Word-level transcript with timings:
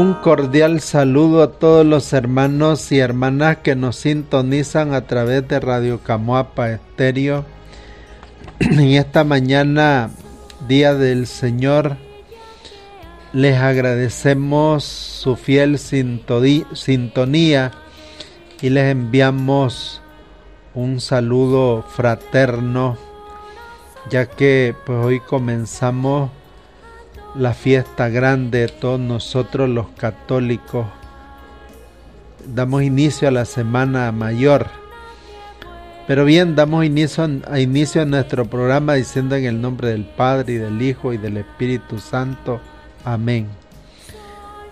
Un 0.00 0.14
cordial 0.14 0.80
saludo 0.80 1.42
a 1.42 1.52
todos 1.52 1.84
los 1.84 2.14
hermanos 2.14 2.90
y 2.90 3.00
hermanas 3.00 3.58
que 3.58 3.76
nos 3.76 3.96
sintonizan 3.96 4.94
a 4.94 5.06
través 5.06 5.46
de 5.46 5.60
Radio 5.60 6.00
Camuapa 6.02 6.70
Estéreo. 6.70 7.44
En 8.60 8.80
esta 8.80 9.24
mañana, 9.24 10.08
Día 10.66 10.94
del 10.94 11.26
Señor, 11.26 11.98
les 13.34 13.58
agradecemos 13.58 14.84
su 14.84 15.36
fiel 15.36 15.78
sintonía 15.78 17.72
y 18.62 18.70
les 18.70 18.92
enviamos 18.92 20.00
un 20.72 21.02
saludo 21.02 21.82
fraterno, 21.82 22.96
ya 24.08 24.24
que 24.24 24.74
pues 24.86 24.98
hoy 25.04 25.20
comenzamos 25.20 26.30
la 27.34 27.54
fiesta 27.54 28.08
grande 28.08 28.60
de 28.60 28.68
todos 28.68 29.00
nosotros 29.00 29.68
los 29.68 29.88
católicos. 29.90 30.86
Damos 32.46 32.82
inicio 32.82 33.28
a 33.28 33.30
la 33.30 33.44
Semana 33.44 34.10
Mayor. 34.12 34.66
Pero 36.06 36.24
bien, 36.24 36.56
damos 36.56 36.84
inicio 36.84 37.28
a, 37.48 37.60
inicio 37.60 38.02
a 38.02 38.04
nuestro 38.04 38.44
programa 38.46 38.94
diciendo 38.94 39.36
en 39.36 39.44
el 39.44 39.60
nombre 39.60 39.90
del 39.90 40.04
Padre 40.04 40.54
y 40.54 40.56
del 40.56 40.82
Hijo 40.82 41.12
y 41.12 41.18
del 41.18 41.36
Espíritu 41.36 41.98
Santo. 41.98 42.60
Amén. 43.04 43.46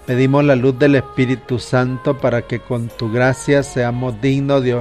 Pedimos 0.06 0.43
la 0.45 0.56
luz 0.56 0.78
del 0.78 0.97
Espíritu 0.97 1.59
Santo 1.59 2.19
para 2.19 2.43
que 2.43 2.61
con 2.61 2.89
tu 2.89 3.12
gracia 3.12 3.62
seamos 3.62 4.20
dignos 4.20 4.65
de 4.65 4.75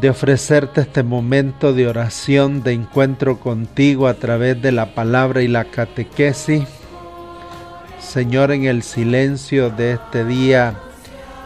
de 0.00 0.10
ofrecerte 0.10 0.80
este 0.80 1.02
momento 1.02 1.72
de 1.72 1.86
oración, 1.86 2.62
de 2.62 2.72
encuentro 2.72 3.38
contigo 3.38 4.08
a 4.08 4.14
través 4.14 4.60
de 4.60 4.72
la 4.72 4.94
palabra 4.94 5.42
y 5.42 5.48
la 5.48 5.64
catequesis. 5.64 6.64
Señor, 8.00 8.52
en 8.52 8.64
el 8.64 8.82
silencio 8.82 9.70
de 9.70 9.92
este 9.92 10.24
día 10.24 10.74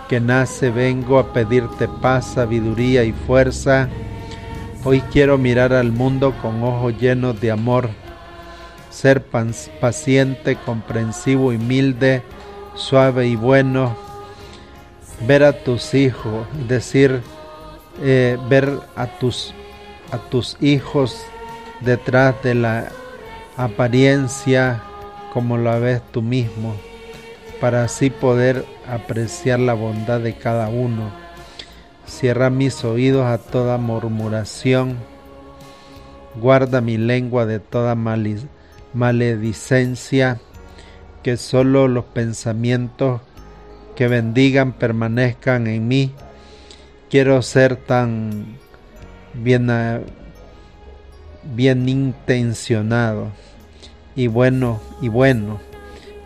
que 0.08 0.20
nace, 0.20 0.70
vengo 0.70 1.18
a 1.18 1.32
pedirte 1.32 1.88
paz, 1.88 2.34
sabiduría 2.34 3.04
y 3.04 3.12
fuerza. 3.12 3.88
Hoy 4.84 5.00
quiero 5.12 5.36
mirar 5.36 5.72
al 5.72 5.90
mundo 5.90 6.32
con 6.40 6.62
ojos 6.62 6.94
llenos 6.98 7.40
de 7.40 7.50
amor, 7.50 7.90
ser 8.90 9.24
paciente, 9.80 10.56
comprensivo, 10.64 11.48
humilde, 11.48 12.22
suave 12.74 13.26
y 13.26 13.36
bueno, 13.36 13.96
ver 15.26 15.42
a 15.42 15.52
tus 15.52 15.94
hijos, 15.94 16.46
decir, 16.68 17.20
eh, 18.02 18.38
ver 18.48 18.78
a 18.94 19.06
tus, 19.06 19.54
a 20.12 20.18
tus 20.18 20.56
hijos 20.60 21.24
detrás 21.80 22.34
de 22.42 22.54
la 22.54 22.88
apariencia 23.56 24.82
como 25.32 25.56
la 25.58 25.78
ves 25.78 26.02
tú 26.12 26.22
mismo, 26.22 26.74
para 27.60 27.84
así 27.84 28.10
poder 28.10 28.64
apreciar 28.88 29.60
la 29.60 29.74
bondad 29.74 30.20
de 30.20 30.34
cada 30.34 30.68
uno. 30.68 31.10
Cierra 32.06 32.50
mis 32.50 32.84
oídos 32.84 33.26
a 33.26 33.38
toda 33.38 33.78
murmuración, 33.78 34.96
guarda 36.36 36.80
mi 36.80 36.96
lengua 36.98 37.46
de 37.46 37.60
toda 37.60 37.94
maledicencia, 38.94 40.40
que 41.22 41.36
solo 41.36 41.88
los 41.88 42.04
pensamientos 42.04 43.20
que 43.96 44.06
bendigan 44.06 44.72
permanezcan 44.72 45.66
en 45.66 45.88
mí 45.88 46.14
quiero 47.10 47.42
ser 47.42 47.76
tan 47.76 48.58
bien, 49.34 49.70
ah, 49.70 50.00
bien 51.54 51.88
intencionado 51.88 53.32
y 54.14 54.26
bueno 54.26 54.80
y 55.00 55.08
bueno 55.08 55.60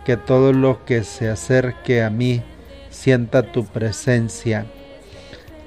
que 0.05 0.17
todo 0.17 0.53
lo 0.53 0.83
que 0.85 1.03
se 1.03 1.29
acerque 1.29 2.01
a 2.03 2.09
mí 2.09 2.41
sienta 2.89 3.51
tu 3.51 3.65
presencia. 3.65 4.65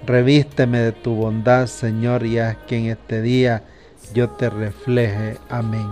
Revísteme 0.06 0.80
de 0.80 0.92
tu 0.92 1.14
bondad, 1.14 1.66
Señor, 1.66 2.26
y 2.26 2.38
haz 2.38 2.56
que 2.66 2.76
en 2.76 2.86
este 2.86 3.22
día 3.22 3.62
yo 4.12 4.30
te 4.30 4.50
refleje. 4.50 5.38
Amén. 5.48 5.88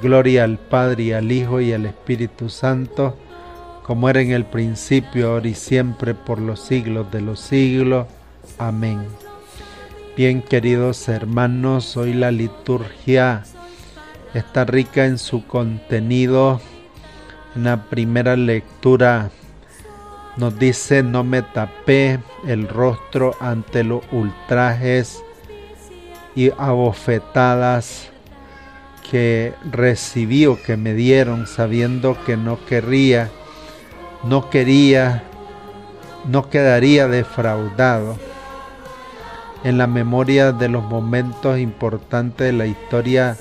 Gloria 0.00 0.44
al 0.44 0.58
Padre 0.58 1.02
y 1.02 1.12
al 1.12 1.30
Hijo 1.30 1.60
y 1.60 1.72
al 1.72 1.84
Espíritu 1.84 2.48
Santo, 2.48 3.16
como 3.82 4.08
era 4.08 4.22
en 4.22 4.30
el 4.30 4.46
principio, 4.46 5.32
ahora 5.32 5.48
y 5.48 5.54
siempre, 5.54 6.14
por 6.14 6.40
los 6.40 6.60
siglos 6.60 7.10
de 7.10 7.20
los 7.20 7.40
siglos. 7.40 8.06
Amén. 8.58 9.06
Bien 10.16 10.42
queridos 10.42 11.08
hermanos, 11.08 11.96
hoy 11.96 12.12
la 12.12 12.30
liturgia 12.30 13.44
está 14.34 14.64
rica 14.64 15.06
en 15.06 15.18
su 15.18 15.46
contenido. 15.46 16.60
En 17.56 17.64
la 17.64 17.84
primera 17.84 18.36
lectura 18.36 19.30
nos 20.36 20.58
dice, 20.58 21.02
no 21.02 21.24
me 21.24 21.42
tapé 21.42 22.20
el 22.46 22.68
rostro 22.68 23.34
ante 23.40 23.82
los 23.82 24.02
ultrajes 24.12 25.22
y 26.36 26.50
abofetadas 26.58 28.10
que 29.10 29.54
recibí 29.70 30.46
o 30.46 30.62
que 30.62 30.76
me 30.76 30.94
dieron 30.94 31.46
sabiendo 31.46 32.16
que 32.26 32.36
no 32.36 32.64
querría, 32.66 33.30
no 34.22 34.50
quería, 34.50 35.24
no 36.28 36.50
quedaría 36.50 37.08
defraudado 37.08 38.29
en 39.64 39.78
la 39.78 39.86
memoria 39.86 40.52
de 40.52 40.68
los 40.68 40.82
momentos 40.84 41.58
importantes 41.58 42.46
de 42.46 42.52
la 42.52 42.66
historia 42.66 43.36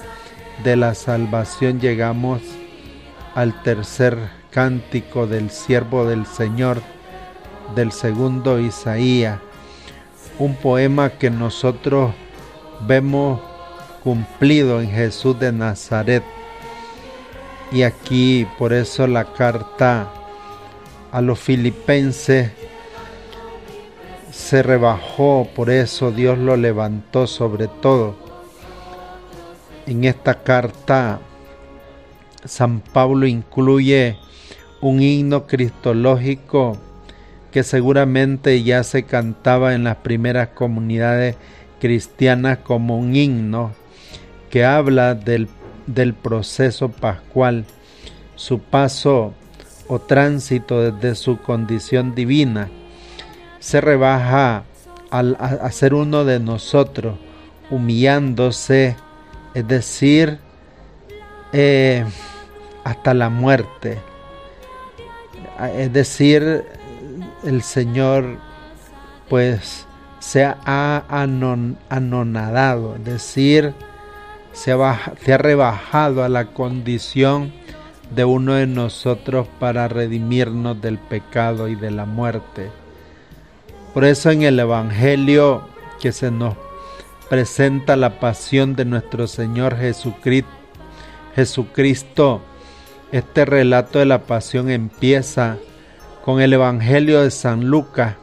de 0.63 0.75
la 0.75 0.93
salvación 0.93 1.79
llegamos 1.79 2.41
al 3.35 3.61
tercer 3.63 4.17
cántico 4.51 5.27
del 5.27 5.49
siervo 5.49 6.05
del 6.05 6.25
Señor 6.25 6.81
del 7.75 7.91
segundo 7.91 8.59
Isaías, 8.59 9.39
un 10.39 10.55
poema 10.55 11.11
que 11.11 11.29
nosotros 11.29 12.13
vemos 12.87 13.39
cumplido 14.03 14.81
en 14.81 14.89
Jesús 14.89 15.39
de 15.39 15.51
Nazaret. 15.51 16.23
Y 17.71 17.83
aquí 17.83 18.47
por 18.57 18.73
eso 18.73 19.05
la 19.07 19.25
carta 19.25 20.09
a 21.11 21.21
los 21.21 21.39
filipenses 21.39 22.51
se 24.39 24.63
rebajó, 24.63 25.47
por 25.53 25.69
eso 25.69 26.11
Dios 26.11 26.37
lo 26.37 26.55
levantó 26.55 27.27
sobre 27.27 27.67
todo. 27.67 28.15
En 29.85 30.05
esta 30.05 30.43
carta 30.43 31.19
San 32.45 32.79
Pablo 32.79 33.27
incluye 33.27 34.17
un 34.81 35.01
himno 35.01 35.45
cristológico 35.45 36.77
que 37.51 37.63
seguramente 37.63 38.63
ya 38.63 38.83
se 38.83 39.03
cantaba 39.03 39.75
en 39.75 39.83
las 39.83 39.97
primeras 39.97 40.49
comunidades 40.49 41.35
cristianas 41.79 42.59
como 42.59 42.97
un 42.97 43.15
himno 43.15 43.73
que 44.49 44.63
habla 44.63 45.15
del, 45.15 45.49
del 45.85 46.13
proceso 46.13 46.89
pascual, 46.89 47.65
su 48.35 48.59
paso 48.59 49.33
o 49.87 49.99
tránsito 49.99 50.91
desde 50.91 51.15
su 51.15 51.37
condición 51.39 52.15
divina 52.15 52.69
se 53.59 53.81
rebaja 53.81 54.63
al, 55.11 55.37
a, 55.39 55.71
ser 55.71 55.93
uno 55.93 56.25
de 56.25 56.39
nosotros, 56.39 57.17
humillándose, 57.69 58.95
es 59.53 59.67
decir, 59.67 60.39
eh, 61.51 62.05
hasta 62.83 63.13
la 63.13 63.29
muerte. 63.29 63.99
Es 65.75 65.91
decir, 65.91 66.65
el 67.43 67.61
Señor 67.61 68.37
pues 69.27 69.85
se 70.19 70.43
ha 70.45 71.03
anonadado, 71.89 72.95
es 72.95 73.03
decir, 73.03 73.73
se 74.53 74.71
ha, 74.71 75.13
se 75.23 75.33
ha 75.33 75.37
rebajado 75.37 76.23
a 76.23 76.29
la 76.29 76.45
condición 76.45 77.51
de 78.15 78.25
uno 78.25 78.53
de 78.53 78.67
nosotros 78.67 79.47
para 79.59 79.87
redimirnos 79.87 80.81
del 80.81 80.97
pecado 80.97 81.67
y 81.67 81.75
de 81.75 81.91
la 81.91 82.05
muerte. 82.05 82.69
Por 83.93 84.05
eso 84.05 84.29
en 84.29 84.43
el 84.43 84.59
Evangelio 84.59 85.63
que 85.99 86.11
se 86.11 86.29
nos 86.29 86.55
presenta 87.29 87.95
la 87.95 88.19
pasión 88.19 88.75
de 88.75 88.85
nuestro 88.85 89.27
Señor 89.27 89.77
Jesucristo, 89.77 90.49
Jesucristo, 91.35 92.41
este 93.11 93.45
relato 93.45 93.99
de 93.99 94.05
la 94.05 94.23
pasión 94.23 94.69
empieza 94.69 95.57
con 96.23 96.41
el 96.41 96.53
Evangelio 96.53 97.23
de 97.23 97.31
San 97.31 97.65
Lucas 97.65 98.15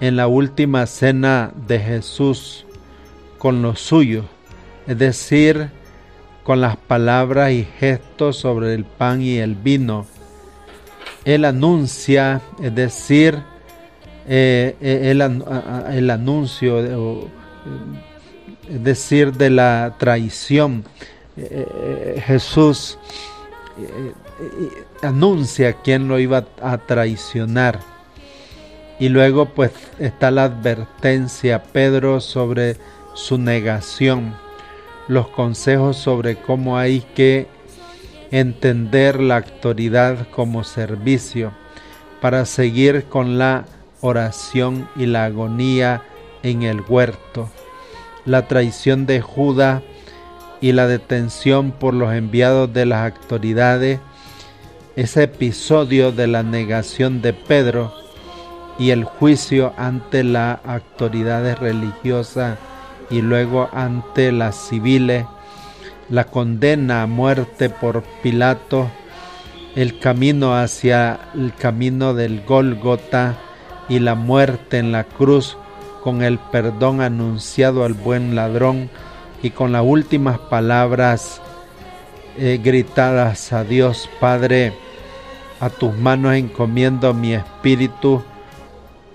en 0.00 0.16
la 0.16 0.26
última 0.26 0.86
cena 0.86 1.52
de 1.66 1.78
Jesús 1.78 2.66
con 3.38 3.62
los 3.62 3.80
suyos, 3.80 4.26
es 4.86 4.98
decir, 4.98 5.70
con 6.44 6.60
las 6.60 6.76
palabras 6.76 7.52
y 7.52 7.64
gestos 7.78 8.36
sobre 8.36 8.74
el 8.74 8.84
pan 8.84 9.22
y 9.22 9.38
el 9.38 9.54
vino. 9.54 10.06
Él 11.24 11.44
anuncia, 11.44 12.42
es 12.62 12.74
decir, 12.74 13.42
eh, 14.26 14.76
eh, 14.80 15.10
el, 15.10 16.10
anuncio, 16.10 16.80
eh, 16.80 17.26
es 18.68 18.84
decir, 18.84 19.32
de 19.32 19.50
la 19.50 19.94
traición. 19.98 20.84
Jesús 22.26 22.98
anuncia 25.02 25.72
quién 25.72 26.08
lo 26.08 26.18
iba 26.18 26.44
a 26.60 26.78
traicionar. 26.78 27.80
Y 28.98 29.08
luego 29.08 29.46
pues 29.46 29.72
está 29.98 30.30
la 30.30 30.44
advertencia, 30.44 31.62
Pedro, 31.62 32.20
sobre 32.20 32.76
su 33.14 33.38
negación 33.38 34.34
los 35.10 35.26
consejos 35.26 35.96
sobre 35.96 36.36
cómo 36.36 36.78
hay 36.78 37.00
que 37.00 37.48
entender 38.30 39.20
la 39.20 39.38
autoridad 39.38 40.28
como 40.28 40.62
servicio 40.62 41.52
para 42.20 42.44
seguir 42.44 43.06
con 43.06 43.36
la 43.36 43.64
oración 44.00 44.88
y 44.96 45.06
la 45.06 45.24
agonía 45.24 46.02
en 46.42 46.62
el 46.62 46.82
huerto, 46.88 47.48
la 48.24 48.48
traición 48.48 49.06
de 49.06 49.20
Judas 49.20 49.82
y 50.60 50.72
la 50.72 50.86
detención 50.86 51.72
por 51.72 51.94
los 51.94 52.12
enviados 52.12 52.72
de 52.72 52.86
las 52.86 53.12
autoridades, 53.12 54.00
ese 54.96 55.24
episodio 55.24 56.12
de 56.12 56.26
la 56.26 56.42
negación 56.42 57.22
de 57.22 57.32
Pedro 57.32 57.94
y 58.78 58.90
el 58.90 59.04
juicio 59.04 59.72
ante 59.76 60.24
las 60.24 60.58
autoridades 60.64 61.58
religiosas 61.58 62.58
y 63.10 63.20
luego 63.22 63.68
ante 63.72 64.32
las 64.32 64.56
civiles, 64.56 65.26
la 66.08 66.24
condena 66.24 67.02
a 67.02 67.06
muerte 67.06 67.70
por 67.70 68.02
Pilato, 68.22 68.90
el 69.76 69.98
camino 69.98 70.56
hacia 70.56 71.20
el 71.34 71.54
camino 71.54 72.14
del 72.14 72.44
Gólgota 72.44 73.38
y 73.90 73.98
la 73.98 74.14
muerte 74.14 74.78
en 74.78 74.92
la 74.92 75.04
cruz 75.04 75.58
con 76.02 76.22
el 76.22 76.38
perdón 76.38 77.02
anunciado 77.02 77.84
al 77.84 77.92
buen 77.92 78.34
ladrón 78.34 78.88
y 79.42 79.50
con 79.50 79.72
las 79.72 79.82
últimas 79.84 80.38
palabras 80.38 81.42
eh, 82.38 82.58
gritadas 82.62 83.52
a 83.52 83.64
Dios 83.64 84.08
Padre, 84.20 84.72
a 85.58 85.68
tus 85.68 85.94
manos 85.94 86.34
encomiendo 86.34 87.12
mi 87.12 87.34
espíritu 87.34 88.22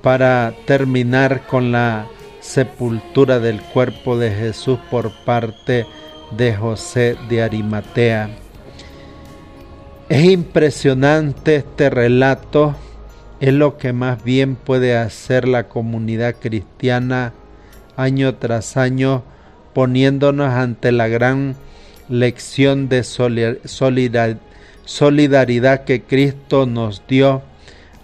para 0.04 0.54
terminar 0.68 1.48
con 1.48 1.72
la 1.72 2.06
sepultura 2.40 3.40
del 3.40 3.62
cuerpo 3.62 4.18
de 4.18 4.30
Jesús 4.30 4.78
por 4.92 5.12
parte 5.26 5.88
de 6.38 6.56
José 6.56 7.18
de 7.30 7.42
Arimatea. 7.42 8.30
Es 10.08 10.24
impresionante 10.24 11.56
este 11.56 11.90
relato, 11.90 12.76
es 13.40 13.54
lo 13.54 13.78
que 13.78 13.94
más 13.94 14.24
bien 14.24 14.56
puede 14.56 14.98
hacer 14.98 15.48
la 15.48 15.68
comunidad 15.68 16.36
cristiana 16.40 17.34
año 17.98 18.36
tras 18.36 18.78
año, 18.78 19.24
poniéndonos 19.74 20.50
ante 20.54 20.92
la 20.92 21.08
gran 21.08 21.56
lección 22.10 22.88
de 22.90 23.04
solidaridad 24.86 25.84
que 25.84 26.04
Cristo 26.04 26.66
nos 26.66 27.04
dio 27.08 27.42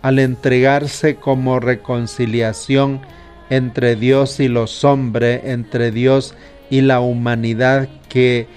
al 0.01 0.19
entregarse 0.19 1.15
como 1.15 1.59
reconciliación 1.59 3.01
entre 3.49 3.95
Dios 3.95 4.39
y 4.39 4.47
los 4.47 4.83
hombres, 4.83 5.41
entre 5.45 5.91
Dios 5.91 6.35
y 6.69 6.81
la 6.81 6.99
humanidad 6.99 7.89
que 8.09 8.47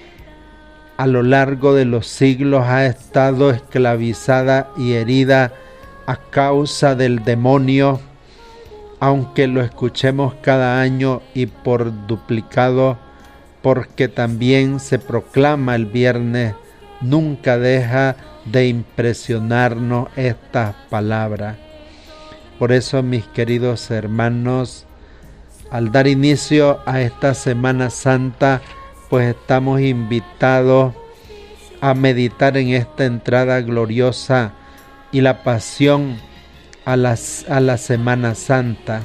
a 0.97 1.07
lo 1.07 1.23
largo 1.23 1.73
de 1.73 1.85
los 1.85 2.07
siglos 2.07 2.63
ha 2.65 2.85
estado 2.85 3.51
esclavizada 3.51 4.69
y 4.77 4.93
herida 4.93 5.51
a 6.05 6.17
causa 6.17 6.95
del 6.95 7.23
demonio, 7.23 7.99
aunque 8.99 9.47
lo 9.47 9.61
escuchemos 9.61 10.35
cada 10.41 10.81
año 10.81 11.21
y 11.33 11.47
por 11.47 12.07
duplicado, 12.07 12.97
porque 13.61 14.07
también 14.07 14.79
se 14.79 14.99
proclama 14.99 15.75
el 15.75 15.87
viernes, 15.87 16.53
nunca 17.01 17.57
deja 17.57 18.15
de 18.45 18.67
impresionarnos 18.67 20.09
esta 20.15 20.75
palabra. 20.89 21.57
Por 22.59 22.71
eso, 22.71 23.01
mis 23.01 23.25
queridos 23.25 23.89
hermanos, 23.91 24.85
al 25.71 25.91
dar 25.91 26.07
inicio 26.07 26.79
a 26.85 27.01
esta 27.01 27.33
Semana 27.33 27.89
Santa, 27.89 28.61
pues 29.09 29.35
estamos 29.35 29.81
invitados 29.81 30.93
a 31.81 31.93
meditar 31.93 32.55
en 32.57 32.69
esta 32.69 33.05
entrada 33.05 33.61
gloriosa 33.61 34.53
y 35.15 35.21
la 35.21 35.43
pasión 35.43 36.17
a, 36.83 36.97
las, 36.97 37.45
a 37.49 37.61
la 37.61 37.77
Semana 37.77 38.35
Santa. 38.35 39.01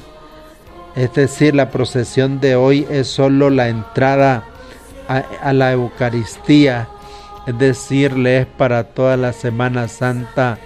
Es 0.97 1.15
decir, 1.15 1.55
la 1.55 1.71
procesión 1.71 2.41
de 2.41 2.57
hoy 2.57 2.85
es 2.91 3.07
solo 3.07 3.49
la 3.49 3.69
entrada 3.69 4.43
a, 5.07 5.53
la 5.53 5.71
Eucaristía, 5.71 6.89
es 7.47 7.57
decir, 7.57 8.17
le 8.17 8.39
es 8.39 8.47
para 8.47 8.83
toda 8.83 9.17
la 9.17 9.33
Semana 9.33 9.87
Santa. 9.87 10.59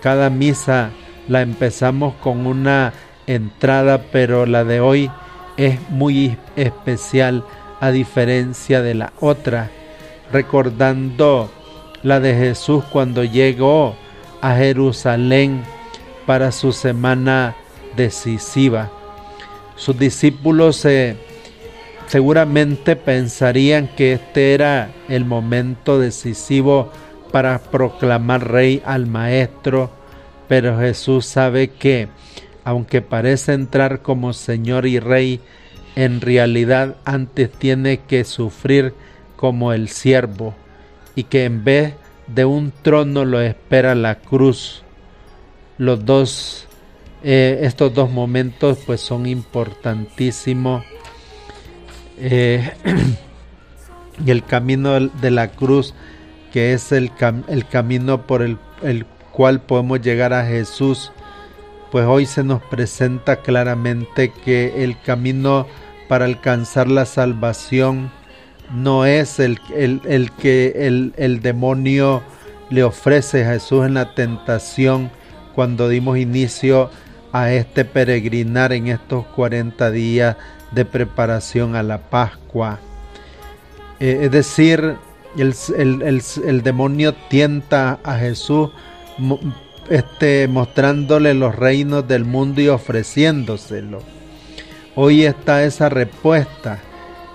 Cada 0.00 0.30
misa 0.30 0.92
la 1.28 1.42
empezamos 1.42 2.14
con 2.22 2.46
una 2.46 2.94
entrada, 3.26 4.00
pero 4.10 4.46
la 4.46 4.64
de 4.64 4.80
hoy 4.80 5.10
es 5.58 5.78
muy 5.90 6.38
especial 6.56 7.44
a 7.80 7.90
diferencia 7.90 8.80
de 8.80 8.94
la 8.94 9.12
otra, 9.20 9.68
recordando 10.32 11.50
la 12.02 12.18
de 12.18 12.34
Jesús 12.34 12.82
cuando 12.90 13.24
llegó 13.24 13.94
a 14.40 14.56
Jerusalén 14.56 15.62
para 16.26 16.52
su 16.52 16.72
semana 16.72 17.54
decisiva. 17.96 18.90
Sus 19.76 19.98
discípulos 19.98 20.86
seguramente 22.06 22.96
pensarían 22.96 23.88
que 23.88 24.14
este 24.14 24.54
era 24.54 24.90
el 25.08 25.24
momento 25.24 25.98
decisivo 25.98 26.90
para 27.32 27.58
proclamar 27.58 28.50
rey 28.50 28.82
al 28.84 29.06
maestro 29.06 29.90
pero 30.48 30.78
Jesús 30.78 31.26
sabe 31.26 31.68
que, 31.68 32.08
aunque 32.64 33.02
parece 33.02 33.52
entrar 33.52 34.02
como 34.02 34.32
Señor 34.32 34.86
y 34.86 34.98
Rey, 34.98 35.40
en 35.96 36.20
realidad 36.20 36.96
antes 37.04 37.50
tiene 37.50 38.00
que 38.06 38.24
sufrir 38.24 38.94
como 39.36 39.72
el 39.72 39.88
siervo 39.88 40.54
y 41.14 41.24
que 41.24 41.44
en 41.44 41.64
vez 41.64 41.94
de 42.26 42.44
un 42.44 42.72
trono 42.82 43.24
lo 43.24 43.40
espera 43.40 43.94
la 43.94 44.16
cruz. 44.16 44.82
Los 45.78 46.04
dos, 46.04 46.66
eh, 47.22 47.60
estos 47.62 47.94
dos 47.94 48.10
momentos 48.10 48.78
pues 48.86 49.00
son 49.00 49.26
importantísimos. 49.26 50.84
Eh, 52.18 52.72
el 54.26 54.44
camino 54.44 54.98
de 54.98 55.30
la 55.30 55.48
cruz, 55.48 55.94
que 56.52 56.72
es 56.72 56.92
el, 56.92 57.12
el 57.48 57.66
camino 57.66 58.26
por 58.26 58.42
el, 58.42 58.58
el 58.82 59.04
cual 59.32 59.60
podemos 59.60 60.00
llegar 60.00 60.32
a 60.32 60.46
Jesús, 60.46 61.12
pues 61.92 62.06
hoy 62.06 62.26
se 62.26 62.42
nos 62.42 62.62
presenta 62.62 63.36
claramente 63.36 64.32
que 64.44 64.82
el 64.82 64.98
camino 65.00 65.66
para 66.08 66.24
alcanzar 66.24 66.88
la 66.88 67.04
salvación 67.04 68.10
no 68.72 69.04
es 69.04 69.38
el, 69.38 69.60
el, 69.74 70.30
que 70.32 70.72
el, 70.86 71.12
el 71.16 71.40
demonio 71.40 72.22
le 72.70 72.82
ofrece 72.82 73.44
a 73.44 73.52
Jesús 73.52 73.86
en 73.86 73.94
la 73.94 74.14
tentación 74.14 75.10
cuando 75.54 75.88
dimos 75.88 76.18
inicio 76.18 76.90
a 77.32 77.52
este 77.52 77.84
peregrinar 77.84 78.72
en 78.72 78.88
estos 78.88 79.26
40 79.26 79.90
días 79.90 80.36
de 80.72 80.84
preparación 80.84 81.76
a 81.76 81.82
la 81.82 81.98
Pascua. 81.98 82.78
Eh, 84.00 84.20
es 84.22 84.30
decir, 84.30 84.96
el, 85.36 85.54
el, 85.76 86.22
el, 86.44 86.62
demonio 86.62 87.14
tienta 87.28 87.98
a 88.02 88.16
Jesús 88.18 88.70
este, 89.88 90.48
mostrándole 90.48 91.34
los 91.34 91.54
reinos 91.54 92.06
del 92.08 92.24
mundo 92.24 92.60
y 92.60 92.68
ofreciéndoselo. 92.68 94.00
Hoy 94.94 95.24
está 95.24 95.64
esa 95.64 95.88
respuesta, 95.88 96.80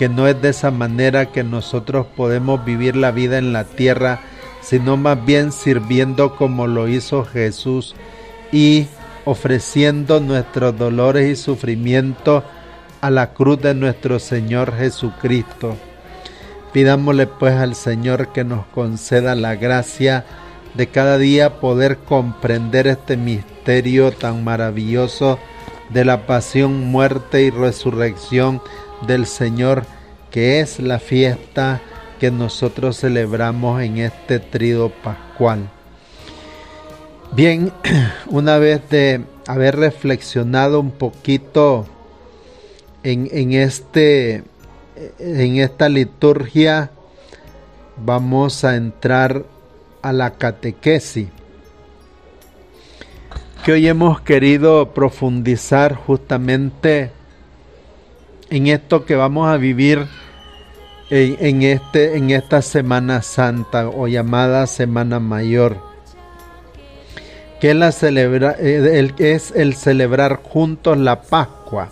que 0.02 0.10
no 0.10 0.28
es 0.28 0.42
de 0.42 0.50
esa 0.50 0.72
manera 0.72 1.28
que 1.28 1.44
nosotros 1.44 2.08
podemos 2.18 2.66
vivir 2.66 2.96
la 2.96 3.12
vida 3.12 3.38
en 3.38 3.54
la 3.54 3.66
tierra, 3.66 4.20
sino 4.60 4.98
más 4.98 5.24
bien 5.28 5.52
sirviendo 5.52 6.36
como 6.38 6.66
lo 6.66 6.88
hizo 6.88 7.24
Jesús 7.24 7.94
y 8.52 8.88
ofreciendo 9.26 10.20
nuestros 10.20 10.76
dolores 10.76 11.30
y 11.30 11.36
sufrimientos 11.36 12.44
a 13.00 13.12
la 13.12 13.34
cruz 13.34 13.62
de 13.62 13.76
nuestro 13.76 14.18
Señor 14.18 14.76
Jesucristo. 14.76 15.78
Pidámosle 16.74 17.28
pues 17.28 17.54
al 17.54 17.76
Señor 17.76 18.34
que 18.34 18.44
nos 18.44 18.66
conceda 18.74 19.36
la 19.36 19.54
gracia 19.54 20.26
de 20.74 20.88
cada 20.88 21.20
día 21.20 21.60
poder 21.60 22.00
comprender 22.00 22.88
este 22.88 23.18
misterio 23.18 24.12
tan 24.12 24.44
maravilloso 24.44 25.38
de 25.90 26.06
la 26.06 26.26
pasión, 26.26 26.88
muerte 26.88 27.44
y 27.44 27.52
resurrección 27.52 28.64
del 29.08 29.26
Señor, 29.26 29.84
que 30.30 30.60
es 30.60 30.80
la 30.80 31.00
fiesta 31.00 31.82
que 32.20 32.32
nosotros 32.32 33.00
celebramos 33.00 33.82
en 33.82 33.98
este 33.98 34.40
trido 34.40 34.90
pascual. 34.90 35.70
Bien, 37.34 37.72
una 38.28 38.58
vez 38.58 38.82
de 38.90 39.24
haber 39.48 39.78
reflexionado 39.78 40.80
un 40.80 40.92
poquito 40.92 41.86
en, 43.04 43.28
en, 43.32 43.54
este, 43.54 44.44
en 45.20 45.56
esta 45.58 45.90
liturgia, 45.90 46.92
vamos 47.98 48.64
a 48.64 48.76
entrar 48.76 49.44
a 50.02 50.14
la 50.14 50.32
catequesis 50.32 51.28
que 53.64 53.74
hoy 53.74 53.88
hemos 53.88 54.22
querido 54.22 54.92
profundizar 54.92 55.94
justamente 55.94 57.12
en 58.52 58.68
esto 58.68 59.06
que 59.06 59.16
vamos 59.16 59.48
a 59.48 59.58
vivir 59.58 60.06
en, 61.10 61.62
este, 61.64 62.18
en 62.18 62.30
esta 62.32 62.62
Semana 62.62 63.22
Santa 63.22 63.88
o 63.88 64.08
llamada 64.08 64.68
Semana 64.68 65.20
Mayor, 65.20 65.78
que 67.60 67.74
la 67.74 67.92
celebra, 67.92 68.52
el, 68.52 69.14
es 69.18 69.52
el 69.52 69.74
celebrar 69.74 70.42
juntos 70.44 70.98
la 70.98 71.22
Pascua 71.22 71.90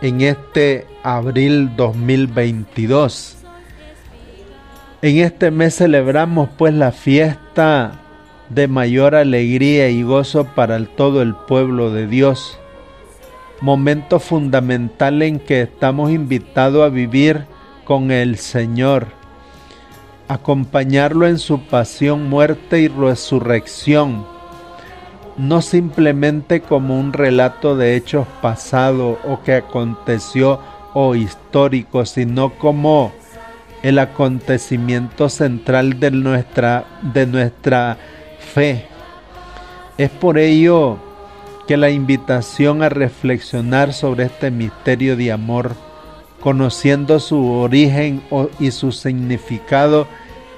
en 0.00 0.20
este 0.20 0.86
abril 1.02 1.74
2022. 1.76 3.36
En 5.02 5.18
este 5.18 5.50
mes 5.50 5.76
celebramos 5.76 6.48
pues 6.56 6.74
la 6.74 6.92
fiesta 6.92 8.00
de 8.48 8.68
mayor 8.68 9.14
alegría 9.14 9.88
y 9.90 10.02
gozo 10.02 10.44
para 10.44 10.84
todo 10.84 11.20
el 11.22 11.34
pueblo 11.34 11.90
de 11.92 12.06
Dios. 12.06 12.57
Momento 13.60 14.20
fundamental 14.20 15.20
en 15.22 15.40
que 15.40 15.62
estamos 15.62 16.12
invitados 16.12 16.86
a 16.86 16.90
vivir 16.90 17.44
con 17.84 18.12
el 18.12 18.38
Señor, 18.38 19.08
acompañarlo 20.28 21.26
en 21.26 21.38
su 21.38 21.62
pasión, 21.62 22.28
muerte 22.28 22.80
y 22.80 22.88
resurrección, 22.88 24.24
no 25.36 25.60
simplemente 25.60 26.60
como 26.60 27.00
un 27.00 27.12
relato 27.12 27.76
de 27.76 27.96
hechos 27.96 28.28
pasados 28.40 29.18
o 29.24 29.42
que 29.42 29.54
aconteció 29.54 30.60
o 30.94 31.16
histórico, 31.16 32.06
sino 32.06 32.50
como 32.50 33.12
el 33.82 33.98
acontecimiento 33.98 35.28
central 35.28 35.98
de 35.98 36.12
nuestra, 36.12 36.84
de 37.02 37.26
nuestra 37.26 37.96
fe. 38.38 38.86
Es 39.96 40.10
por 40.10 40.38
ello 40.38 41.07
que 41.68 41.76
la 41.76 41.90
invitación 41.90 42.82
a 42.82 42.88
reflexionar 42.88 43.92
sobre 43.92 44.24
este 44.24 44.50
misterio 44.50 45.18
de 45.18 45.30
amor, 45.30 45.72
conociendo 46.40 47.20
su 47.20 47.46
origen 47.46 48.22
y 48.58 48.70
su 48.70 48.90
significado, 48.90 50.08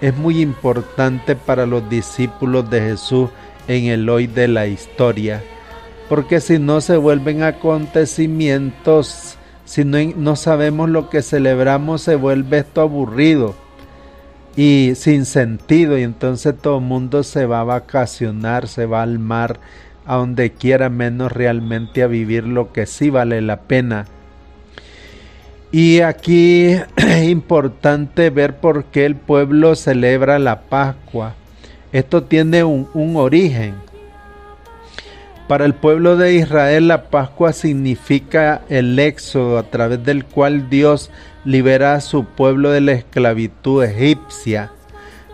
es 0.00 0.16
muy 0.16 0.40
importante 0.40 1.34
para 1.34 1.66
los 1.66 1.90
discípulos 1.90 2.70
de 2.70 2.80
Jesús 2.82 3.28
en 3.66 3.86
el 3.86 4.08
hoy 4.08 4.28
de 4.28 4.46
la 4.46 4.68
historia, 4.68 5.42
porque 6.08 6.40
si 6.40 6.60
no 6.60 6.80
se 6.80 6.96
vuelven 6.96 7.42
acontecimientos, 7.42 9.36
si 9.64 9.84
no, 9.84 9.98
no 10.16 10.36
sabemos 10.36 10.90
lo 10.90 11.10
que 11.10 11.22
celebramos, 11.22 12.02
se 12.02 12.14
vuelve 12.14 12.58
esto 12.58 12.82
aburrido 12.82 13.56
y 14.54 14.92
sin 14.94 15.24
sentido 15.24 15.98
y 15.98 16.04
entonces 16.04 16.56
todo 16.56 16.78
el 16.78 16.84
mundo 16.84 17.24
se 17.24 17.46
va 17.46 17.60
a 17.60 17.64
vacacionar, 17.64 18.68
se 18.68 18.86
va 18.86 19.02
al 19.02 19.18
mar, 19.18 19.58
a 20.10 20.16
donde 20.16 20.50
quiera 20.50 20.88
menos 20.88 21.30
realmente 21.30 22.02
a 22.02 22.08
vivir 22.08 22.42
lo 22.42 22.72
que 22.72 22.86
sí 22.86 23.10
vale 23.10 23.40
la 23.42 23.60
pena. 23.60 24.06
Y 25.70 26.00
aquí 26.00 26.70
es 26.96 27.22
importante 27.28 28.28
ver 28.30 28.56
por 28.56 28.86
qué 28.86 29.06
el 29.06 29.14
pueblo 29.14 29.76
celebra 29.76 30.40
la 30.40 30.62
Pascua. 30.62 31.36
Esto 31.92 32.24
tiene 32.24 32.64
un, 32.64 32.88
un 32.92 33.14
origen. 33.14 33.76
Para 35.46 35.64
el 35.64 35.74
pueblo 35.74 36.16
de 36.16 36.34
Israel 36.34 36.88
la 36.88 37.04
Pascua 37.04 37.52
significa 37.52 38.62
el 38.68 38.98
éxodo 38.98 39.58
a 39.58 39.70
través 39.70 40.02
del 40.02 40.24
cual 40.24 40.68
Dios 40.68 41.12
libera 41.44 41.94
a 41.94 42.00
su 42.00 42.24
pueblo 42.24 42.72
de 42.72 42.80
la 42.80 42.92
esclavitud 42.94 43.84
egipcia. 43.84 44.72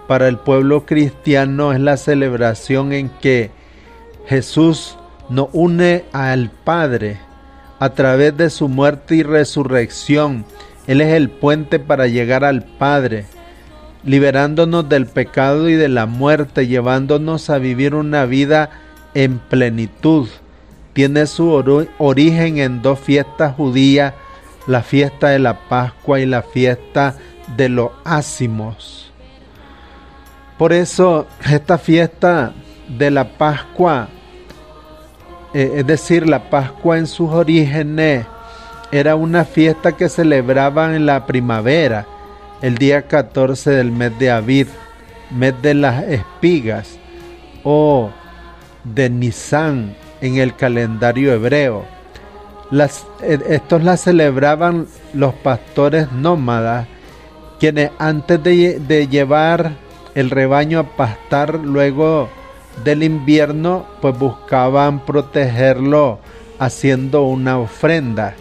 Para 0.06 0.28
el 0.28 0.36
pueblo 0.36 0.84
cristiano 0.84 1.72
es 1.72 1.80
la 1.80 1.96
celebración 1.96 2.92
en 2.92 3.08
que 3.08 3.55
Jesús 4.26 4.96
nos 5.28 5.48
une 5.52 6.04
al 6.12 6.50
Padre 6.50 7.18
a 7.78 7.90
través 7.90 8.36
de 8.36 8.50
su 8.50 8.68
muerte 8.68 9.16
y 9.16 9.22
resurrección. 9.22 10.44
Él 10.86 11.00
es 11.00 11.14
el 11.14 11.30
puente 11.30 11.78
para 11.78 12.06
llegar 12.06 12.44
al 12.44 12.64
Padre, 12.64 13.26
liberándonos 14.04 14.88
del 14.88 15.06
pecado 15.06 15.68
y 15.68 15.74
de 15.74 15.88
la 15.88 16.06
muerte, 16.06 16.66
llevándonos 16.66 17.50
a 17.50 17.58
vivir 17.58 17.94
una 17.94 18.24
vida 18.24 18.70
en 19.14 19.38
plenitud. 19.38 20.28
Tiene 20.92 21.26
su 21.26 21.50
origen 21.98 22.58
en 22.58 22.82
dos 22.82 22.98
fiestas 22.98 23.54
judías 23.54 24.14
la 24.66 24.82
fiesta 24.82 25.28
de 25.28 25.38
la 25.38 25.68
Pascua 25.68 26.20
y 26.20 26.26
la 26.26 26.42
fiesta 26.42 27.14
de 27.56 27.68
los 27.68 27.90
ácimos. 28.04 29.12
Por 30.58 30.72
eso 30.72 31.26
esta 31.48 31.78
fiesta 31.78 32.52
de 32.88 33.10
la 33.10 33.36
Pascua, 33.36 34.08
eh, 35.56 35.72
es 35.76 35.86
decir, 35.86 36.28
la 36.28 36.50
Pascua 36.50 36.98
en 36.98 37.06
sus 37.06 37.30
orígenes, 37.30 38.26
era 38.92 39.16
una 39.16 39.46
fiesta 39.46 39.92
que 39.92 40.10
celebraban 40.10 40.92
en 40.92 41.06
la 41.06 41.24
primavera, 41.24 42.06
el 42.60 42.76
día 42.76 43.08
14 43.08 43.70
del 43.70 43.90
mes 43.90 44.18
de 44.18 44.30
Aviv, 44.30 44.68
mes 45.30 45.54
de 45.62 45.72
las 45.72 46.04
espigas, 46.04 46.98
o 47.64 48.10
de 48.84 49.08
Nisan 49.08 49.96
en 50.20 50.36
el 50.36 50.54
calendario 50.54 51.32
hebreo. 51.32 51.86
Eh, 53.22 53.38
estos 53.48 53.82
la 53.82 53.96
celebraban 53.96 54.86
los 55.14 55.32
pastores 55.36 56.12
nómadas, 56.12 56.86
quienes 57.58 57.92
antes 57.98 58.42
de 58.42 59.08
llevar 59.10 59.72
el 60.14 60.28
rebaño 60.28 60.80
a 60.80 60.96
pastar 60.96 61.54
luego 61.54 62.28
del 62.84 63.02
invierno, 63.02 63.86
pues 64.00 64.18
buscaban 64.18 65.04
protegerlo 65.04 66.20
haciendo 66.58 67.24
una 67.24 67.58
ofrenda. 67.58 68.34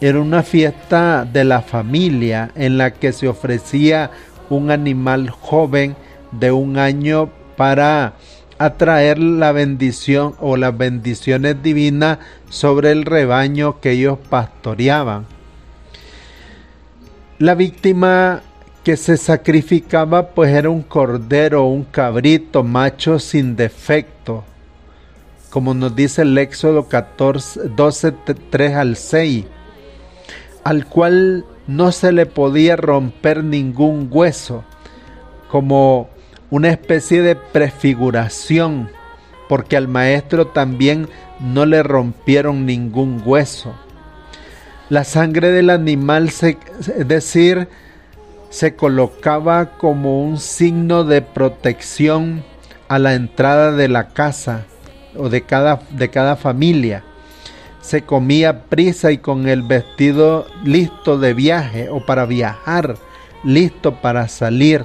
Era 0.00 0.20
una 0.20 0.42
fiesta 0.42 1.26
de 1.30 1.44
la 1.44 1.60
familia 1.60 2.50
en 2.54 2.78
la 2.78 2.92
que 2.92 3.12
se 3.12 3.28
ofrecía 3.28 4.10
un 4.48 4.70
animal 4.70 5.30
joven 5.30 5.96
de 6.32 6.52
un 6.52 6.78
año 6.78 7.30
para 7.56 8.14
atraer 8.58 9.18
la 9.18 9.52
bendición 9.52 10.34
o 10.38 10.56
las 10.56 10.76
bendiciones 10.76 11.62
divinas 11.62 12.18
sobre 12.48 12.92
el 12.92 13.04
rebaño 13.04 13.80
que 13.80 13.92
ellos 13.92 14.18
pastoreaban. 14.28 15.26
La 17.38 17.54
víctima 17.54 18.42
que 18.84 18.96
se 18.96 19.16
sacrificaba 19.16 20.28
pues 20.28 20.54
era 20.54 20.70
un 20.70 20.82
cordero, 20.82 21.64
un 21.64 21.84
cabrito 21.84 22.62
macho 22.62 23.18
sin 23.18 23.56
defecto, 23.56 24.44
como 25.50 25.74
nos 25.74 25.94
dice 25.94 26.22
el 26.22 26.36
Éxodo 26.38 26.88
14, 26.88 27.68
12, 27.76 28.12
3 28.50 28.74
al 28.74 28.96
6, 28.96 29.44
al 30.64 30.86
cual 30.86 31.44
no 31.66 31.92
se 31.92 32.12
le 32.12 32.26
podía 32.26 32.76
romper 32.76 33.44
ningún 33.44 34.08
hueso, 34.10 34.64
como 35.50 36.08
una 36.50 36.70
especie 36.70 37.22
de 37.22 37.36
prefiguración, 37.36 38.90
porque 39.48 39.76
al 39.76 39.88
maestro 39.88 40.46
también 40.46 41.08
no 41.40 41.66
le 41.66 41.82
rompieron 41.82 42.64
ningún 42.66 43.22
hueso. 43.24 43.74
La 44.88 45.04
sangre 45.04 45.50
del 45.50 45.70
animal, 45.70 46.28
es 46.28 46.56
decir, 47.06 47.68
se 48.50 48.74
colocaba 48.74 49.78
como 49.78 50.22
un 50.22 50.38
signo 50.38 51.04
de 51.04 51.22
protección 51.22 52.44
a 52.88 52.98
la 52.98 53.14
entrada 53.14 53.72
de 53.72 53.88
la 53.88 54.08
casa 54.08 54.66
o 55.16 55.28
de 55.28 55.42
cada, 55.42 55.80
de 55.90 56.10
cada 56.10 56.36
familia. 56.36 57.04
se 57.80 58.02
comía 58.02 58.64
prisa 58.64 59.10
y 59.10 59.18
con 59.18 59.48
el 59.48 59.62
vestido 59.62 60.46
listo 60.64 61.18
de 61.18 61.32
viaje 61.32 61.88
o 61.88 62.04
para 62.04 62.26
viajar, 62.26 62.96
listo 63.42 64.02
para 64.02 64.28
salir. 64.28 64.84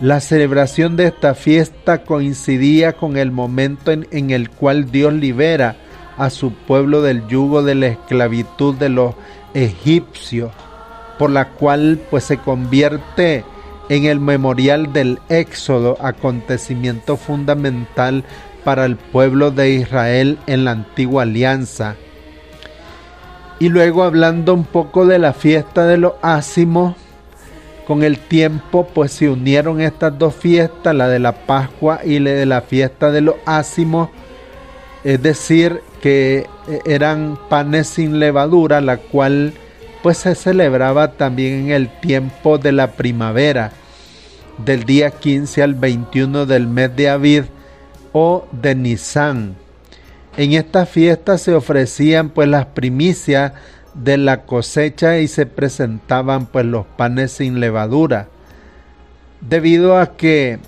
La 0.00 0.20
celebración 0.20 0.96
de 0.96 1.06
esta 1.06 1.34
fiesta 1.34 2.04
coincidía 2.04 2.92
con 2.92 3.16
el 3.16 3.30
momento 3.30 3.92
en, 3.92 4.06
en, 4.10 4.30
el 4.30 4.50
cual 4.50 4.90
Dios 4.90 5.14
libera 5.14 5.76
a 6.18 6.28
su 6.28 6.52
pueblo 6.52 7.00
del 7.00 7.26
yugo 7.28 7.62
de 7.62 7.76
la 7.76 7.86
esclavitud 7.86 8.74
de 8.74 8.90
los 8.90 9.14
egipcios, 9.54 10.52
por 11.18 11.30
la 11.30 11.50
cual 11.50 12.00
pues 12.10 12.24
se 12.24 12.38
convierte 12.38 13.44
en 13.88 14.04
el 14.04 14.20
memorial 14.20 14.92
del 14.92 15.20
Éxodo, 15.28 15.96
acontecimiento 16.00 17.16
fundamental 17.16 18.24
para 18.64 18.84
el 18.84 18.96
pueblo 18.96 19.50
de 19.50 19.70
Israel 19.70 20.38
en 20.46 20.64
la 20.64 20.72
antigua 20.72 21.22
alianza. 21.22 21.94
Y 23.58 23.68
luego 23.68 24.02
hablando 24.02 24.52
un 24.52 24.64
poco 24.64 25.06
de 25.06 25.18
la 25.18 25.32
fiesta 25.32 25.86
de 25.86 25.98
los 25.98 26.14
ácimos, 26.20 26.96
con 27.86 28.02
el 28.02 28.18
tiempo 28.18 28.88
pues 28.92 29.12
se 29.12 29.30
unieron 29.30 29.80
estas 29.80 30.18
dos 30.18 30.34
fiestas, 30.34 30.94
la 30.94 31.08
de 31.08 31.20
la 31.20 31.32
Pascua 31.32 32.00
y 32.04 32.18
la 32.18 32.32
de 32.32 32.46
la 32.46 32.60
fiesta 32.60 33.12
de 33.12 33.20
los 33.20 33.36
ácimos, 33.46 34.10
es 35.04 35.22
decir, 35.22 35.80
que 36.02 36.46
eh, 36.68 36.80
eran 36.84 37.38
panes 37.48 37.86
sin 37.86 38.18
levadura, 38.18 38.80
la 38.80 38.96
cual 38.96 39.54
pues 40.06 40.18
se 40.18 40.36
celebraba 40.36 41.14
también 41.14 41.64
en 41.64 41.70
el 41.70 41.88
tiempo 41.88 42.58
de 42.58 42.70
la 42.70 42.92
primavera, 42.92 43.72
del 44.64 44.84
día 44.84 45.10
15 45.10 45.64
al 45.64 45.74
21 45.74 46.46
del 46.46 46.68
mes 46.68 46.94
de 46.94 47.08
Avid 47.08 47.42
o 48.12 48.46
de 48.52 48.76
Nisan. 48.76 49.56
En 50.36 50.52
esta 50.52 50.86
fiesta 50.86 51.38
se 51.38 51.56
ofrecían 51.56 52.28
pues 52.30 52.48
las 52.48 52.66
primicias 52.66 53.54
de 53.94 54.16
la 54.16 54.42
cosecha 54.42 55.18
y 55.18 55.26
se 55.26 55.44
presentaban 55.44 56.46
pues 56.46 56.66
los 56.66 56.86
panes 56.86 57.32
sin 57.32 57.58
levadura. 57.58 58.28
Debido 59.40 59.98
a 59.98 60.16
que 60.16 60.60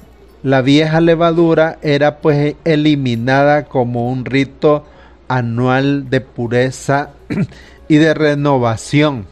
la 0.42 0.62
vieja 0.62 1.00
levadura 1.00 1.78
era 1.82 2.18
pues 2.18 2.56
eliminada 2.64 3.66
como 3.66 4.10
un 4.10 4.24
rito 4.24 4.84
anual 5.28 6.10
de 6.10 6.22
pureza 6.22 7.10
y 7.88 7.96
de 7.96 8.14
renovación. 8.14 9.26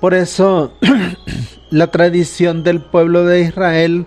Por 0.00 0.14
eso 0.14 0.72
la 1.70 1.90
tradición 1.90 2.64
del 2.64 2.82
pueblo 2.82 3.24
de 3.24 3.42
Israel 3.42 4.06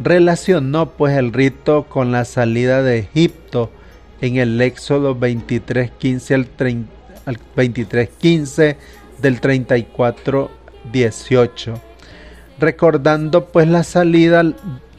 relacionó 0.00 0.90
pues 0.90 1.16
el 1.16 1.32
rito 1.32 1.84
con 1.84 2.10
la 2.12 2.24
salida 2.24 2.82
de 2.82 2.98
Egipto 2.98 3.70
en 4.20 4.36
el 4.36 4.60
Éxodo 4.60 5.16
23:15 5.16 6.86
al, 7.26 7.38
23:15 7.56 8.76
del 9.20 9.40
34:18, 9.40 11.80
recordando 12.58 13.46
pues 13.46 13.68
la 13.68 13.82
salida 13.82 14.44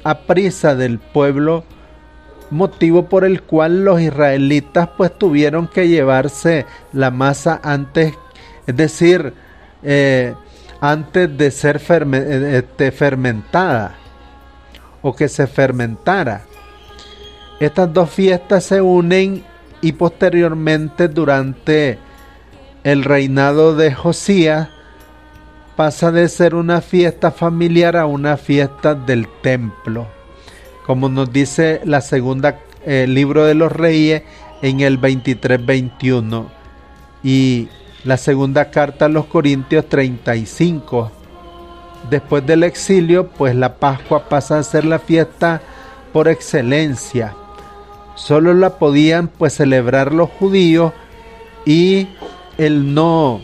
a 0.04 0.18
prisa 0.20 0.76
del 0.76 1.00
pueblo, 1.00 1.64
motivo 2.52 3.06
por 3.06 3.26
el 3.26 3.42
cual 3.42 3.84
los 3.84 4.02
israelitas 4.02 4.90
pues 4.98 5.18
tuvieron 5.18 5.68
que 5.68 5.88
llevarse 5.88 6.66
la 6.94 7.12
masa 7.12 7.60
antes, 7.64 8.14
es 8.68 8.76
decir, 8.76 9.34
eh, 9.84 10.34
antes 10.82 11.38
de 11.38 11.52
ser 11.52 11.82
eh, 11.88 12.58
este, 12.58 12.92
fermentada 12.92 13.96
o 15.02 15.16
que 15.16 15.28
se 15.28 15.48
fermentara. 15.48 16.44
Estas 17.60 17.94
dos 17.94 18.10
fiestas 18.10 18.66
se 18.66 18.82
unen 18.82 19.44
y 19.82 19.94
posteriormente 19.94 21.08
durante 21.08 22.00
el 22.84 23.04
reinado 23.04 23.76
de 23.76 23.94
Josías 23.94 24.70
pasa 25.76 26.12
de 26.12 26.30
ser 26.30 26.56
una 26.56 26.82
fiesta 26.82 27.32
familiar 27.32 27.98
a 27.98 28.06
una 28.06 28.38
fiesta 28.38 28.96
del 28.96 29.28
templo, 29.42 30.08
como 30.86 31.10
nos 31.10 31.34
dice 31.34 31.82
la 31.84 32.02
segunda 32.02 32.60
eh, 32.86 33.08
libro 33.08 33.46
de 33.46 33.56
los 33.56 33.72
reyes 33.72 34.22
en 34.62 34.82
el 34.82 35.02
23-21 35.02 36.46
y 37.24 37.68
la 38.04 38.18
segunda 38.18 38.70
carta 38.70 39.06
a 39.06 39.10
los 39.10 39.26
Corintios 39.26 39.90
35 39.90 41.12
después 42.10 42.46
del 42.46 42.64
exilio, 42.64 43.30
pues 43.30 43.56
la 43.56 43.78
Pascua 43.78 44.30
pasa 44.30 44.60
a 44.60 44.64
ser 44.64 44.86
la 44.86 45.00
fiesta 45.00 45.60
por 46.14 46.28
excelencia. 46.28 47.34
Solo 48.14 48.54
la 48.54 48.78
podían 48.78 49.28
pues 49.28 49.54
celebrar 49.54 50.14
los 50.14 50.30
judíos 50.30 50.94
y 51.66 52.08
el 52.60 52.94
no 52.94 53.42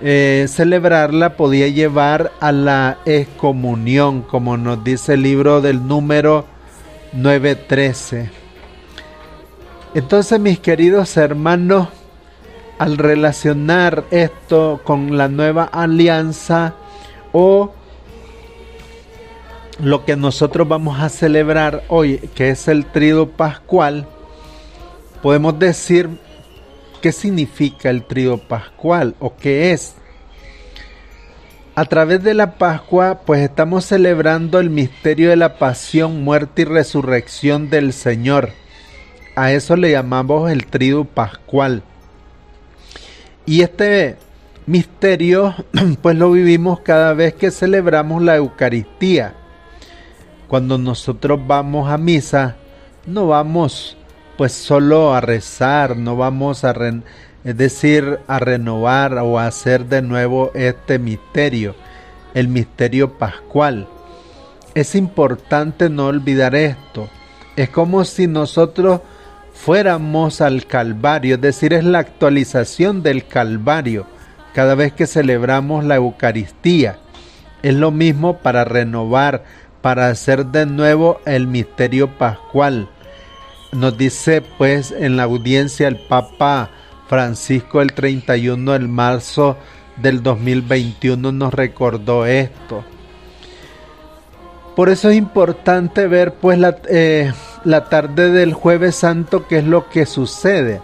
eh, 0.00 0.46
celebrarla 0.48 1.36
podía 1.36 1.68
llevar 1.68 2.32
a 2.40 2.52
la 2.52 2.98
excomunión, 3.04 4.22
como 4.22 4.56
nos 4.56 4.82
dice 4.82 5.14
el 5.14 5.22
libro 5.22 5.60
del 5.60 5.86
número 5.86 6.53
913. 7.14 8.30
Entonces, 9.94 10.40
mis 10.40 10.58
queridos 10.58 11.16
hermanos, 11.16 11.88
al 12.78 12.98
relacionar 12.98 14.04
esto 14.10 14.80
con 14.84 15.16
la 15.16 15.28
nueva 15.28 15.64
alianza, 15.64 16.74
o 17.32 17.72
lo 19.80 20.04
que 20.04 20.16
nosotros 20.16 20.68
vamos 20.68 21.00
a 21.00 21.08
celebrar 21.08 21.84
hoy, 21.88 22.18
que 22.34 22.50
es 22.50 22.68
el 22.68 22.86
trido 22.86 23.28
pascual, 23.28 24.06
podemos 25.22 25.58
decir 25.58 26.08
qué 27.00 27.12
significa 27.12 27.90
el 27.90 28.04
trido 28.04 28.38
pascual 28.38 29.14
o 29.18 29.36
qué 29.36 29.72
es. 29.72 29.94
A 31.76 31.86
través 31.86 32.22
de 32.22 32.34
la 32.34 32.52
Pascua, 32.52 33.22
pues 33.26 33.40
estamos 33.40 33.84
celebrando 33.84 34.60
el 34.60 34.70
misterio 34.70 35.30
de 35.30 35.34
la 35.34 35.58
pasión, 35.58 36.22
muerte 36.22 36.62
y 36.62 36.66
resurrección 36.66 37.68
del 37.68 37.92
Señor. 37.92 38.50
A 39.34 39.50
eso 39.50 39.74
le 39.74 39.90
llamamos 39.90 40.52
el 40.52 40.66
trido 40.66 41.04
pascual. 41.04 41.82
Y 43.44 43.62
este 43.62 44.18
misterio 44.66 45.52
pues 46.02 46.16
lo 46.16 46.30
vivimos 46.30 46.78
cada 46.78 47.12
vez 47.12 47.34
que 47.34 47.50
celebramos 47.50 48.22
la 48.22 48.36
Eucaristía. 48.36 49.34
Cuando 50.46 50.78
nosotros 50.78 51.40
vamos 51.44 51.90
a 51.90 51.98
misa, 51.98 52.54
no 53.04 53.26
vamos 53.26 53.96
pues 54.38 54.52
solo 54.52 55.12
a 55.12 55.20
rezar, 55.20 55.96
no 55.96 56.16
vamos 56.16 56.62
a 56.62 56.72
es 57.44 57.56
decir, 57.56 58.20
a 58.26 58.38
renovar 58.38 59.18
o 59.18 59.38
a 59.38 59.46
hacer 59.46 59.86
de 59.86 60.00
nuevo 60.00 60.50
este 60.54 60.98
misterio, 60.98 61.74
el 62.32 62.48
misterio 62.48 63.18
pascual. 63.18 63.86
Es 64.74 64.94
importante 64.94 65.90
no 65.90 66.06
olvidar 66.06 66.54
esto. 66.54 67.08
Es 67.54 67.68
como 67.68 68.04
si 68.04 68.26
nosotros 68.26 69.02
fuéramos 69.52 70.40
al 70.40 70.66
Calvario, 70.66 71.36
es 71.36 71.40
decir, 71.40 71.74
es 71.74 71.84
la 71.84 72.00
actualización 72.00 73.02
del 73.02 73.26
Calvario 73.26 74.06
cada 74.54 74.74
vez 74.74 74.92
que 74.92 75.06
celebramos 75.06 75.84
la 75.84 75.96
Eucaristía. 75.96 76.98
Es 77.62 77.74
lo 77.74 77.90
mismo 77.90 78.38
para 78.38 78.64
renovar, 78.64 79.44
para 79.82 80.08
hacer 80.08 80.46
de 80.46 80.64
nuevo 80.64 81.20
el 81.26 81.46
misterio 81.46 82.08
pascual. 82.16 82.88
Nos 83.72 83.98
dice 83.98 84.42
pues 84.56 84.92
en 84.92 85.16
la 85.16 85.24
audiencia 85.24 85.88
el 85.88 85.96
Papa 85.96 86.70
Francisco 87.08 87.80
el 87.80 87.92
31 87.92 88.72
de 88.72 88.78
marzo 88.80 89.56
del 89.96 90.22
2021 90.22 91.32
nos 91.32 91.54
recordó 91.54 92.26
esto. 92.26 92.84
Por 94.74 94.88
eso 94.88 95.10
es 95.10 95.16
importante 95.16 96.06
ver 96.08 96.34
pues 96.34 96.58
la, 96.58 96.78
eh, 96.88 97.32
la 97.64 97.88
tarde 97.88 98.30
del 98.30 98.52
jueves 98.52 98.96
santo 98.96 99.46
qué 99.46 99.58
es 99.58 99.64
lo 99.64 99.88
que 99.88 100.04
sucede. 100.06 100.80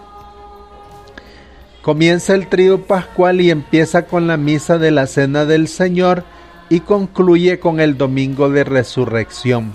Comienza 1.81 2.35
el 2.35 2.47
trío 2.47 2.85
pascual 2.85 3.41
y 3.41 3.49
empieza 3.49 4.05
con 4.05 4.27
la 4.27 4.37
misa 4.37 4.77
de 4.77 4.91
la 4.91 5.07
Cena 5.07 5.45
del 5.45 5.67
Señor 5.67 6.23
y 6.69 6.81
concluye 6.81 7.59
con 7.59 7.79
el 7.79 7.97
domingo 7.97 8.49
de 8.49 8.63
resurrección. 8.63 9.73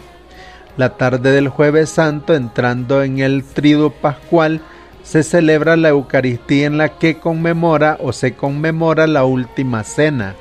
La 0.76 0.96
tarde 0.96 1.32
del 1.32 1.48
jueves 1.48 1.90
santo, 1.90 2.35
entrando 2.35 3.02
en 3.02 3.18
el 3.18 3.44
trío 3.44 3.90
pascual, 3.90 4.61
se 5.06 5.22
celebra 5.22 5.76
la 5.76 5.90
Eucaristía 5.90 6.66
en 6.66 6.78
la 6.78 6.98
que 6.98 7.18
conmemora 7.18 7.96
o 8.02 8.12
se 8.12 8.34
conmemora 8.34 9.06
la 9.06 9.24
última 9.24 9.84
cena. 9.84 10.34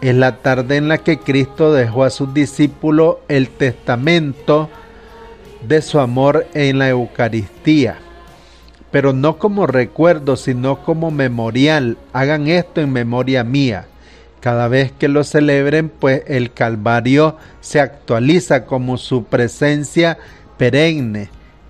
Es 0.00 0.14
la 0.14 0.36
tarde 0.36 0.76
en 0.76 0.86
la 0.88 0.98
que 0.98 1.18
Cristo 1.18 1.72
dejó 1.72 2.04
a 2.04 2.10
sus 2.10 2.32
discípulos 2.32 3.16
el 3.26 3.48
testamento 3.48 4.70
de 5.66 5.82
su 5.82 5.98
amor 5.98 6.46
en 6.54 6.78
la 6.78 6.88
Eucaristía 6.88 7.98
pero 8.90 9.12
no 9.12 9.38
como 9.38 9.66
recuerdo, 9.66 10.36
sino 10.36 10.82
como 10.82 11.10
memorial. 11.10 11.98
Hagan 12.12 12.48
esto 12.48 12.80
en 12.80 12.92
memoria 12.92 13.44
mía. 13.44 13.86
Cada 14.40 14.68
vez 14.68 14.92
que 14.92 15.08
lo 15.08 15.24
celebren, 15.24 15.88
pues 15.88 16.22
el 16.26 16.52
Calvario 16.52 17.36
se 17.60 17.80
actualiza 17.80 18.64
como 18.64 18.96
su 18.96 19.24
presencia 19.24 20.16
perenne. 20.56 21.28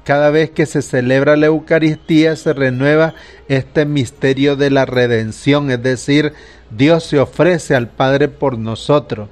Cada 0.09 0.31
vez 0.31 0.49
que 0.49 0.65
se 0.65 0.81
celebra 0.81 1.37
la 1.37 1.49
Eucaristía 1.49 2.35
se 2.35 2.55
renueva 2.55 3.13
este 3.47 3.85
misterio 3.85 4.57
de 4.57 4.71
la 4.71 4.87
redención, 4.87 5.71
es 5.71 5.83
decir, 5.83 6.33
Dios 6.71 7.05
se 7.05 7.19
ofrece 7.19 7.75
al 7.75 7.89
Padre 7.89 8.29
por 8.29 8.57
nosotros. 8.57 9.29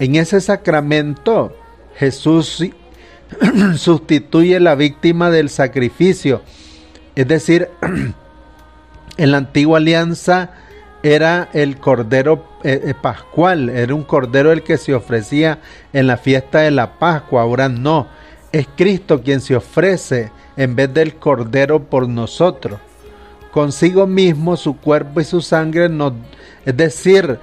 En 0.00 0.16
ese 0.16 0.40
sacramento 0.40 1.56
Jesús 1.94 2.64
sustituye 3.76 4.58
la 4.58 4.74
víctima 4.74 5.30
del 5.30 5.48
sacrificio, 5.48 6.42
es 7.14 7.28
decir, 7.28 7.68
en 9.16 9.30
la 9.30 9.36
antigua 9.36 9.78
alianza 9.78 10.54
era 11.04 11.50
el 11.52 11.76
cordero 11.76 12.48
eh, 12.64 12.80
eh, 12.86 12.94
pascual, 13.00 13.68
era 13.68 13.94
un 13.94 14.02
cordero 14.02 14.50
el 14.50 14.64
que 14.64 14.76
se 14.76 14.92
ofrecía 14.92 15.60
en 15.92 16.08
la 16.08 16.16
fiesta 16.16 16.62
de 16.62 16.72
la 16.72 16.98
Pascua, 16.98 17.42
ahora 17.42 17.68
no 17.68 18.08
es 18.52 18.68
Cristo 18.76 19.22
quien 19.22 19.40
se 19.40 19.56
ofrece 19.56 20.30
en 20.56 20.76
vez 20.76 20.92
del 20.92 21.16
Cordero 21.16 21.84
por 21.84 22.08
nosotros. 22.08 22.78
Consigo 23.50 24.06
mismo 24.06 24.56
su 24.56 24.76
cuerpo 24.76 25.20
y 25.20 25.24
su 25.24 25.40
sangre 25.40 25.88
nos, 25.88 26.12
es 26.64 26.76
decir, 26.76 27.38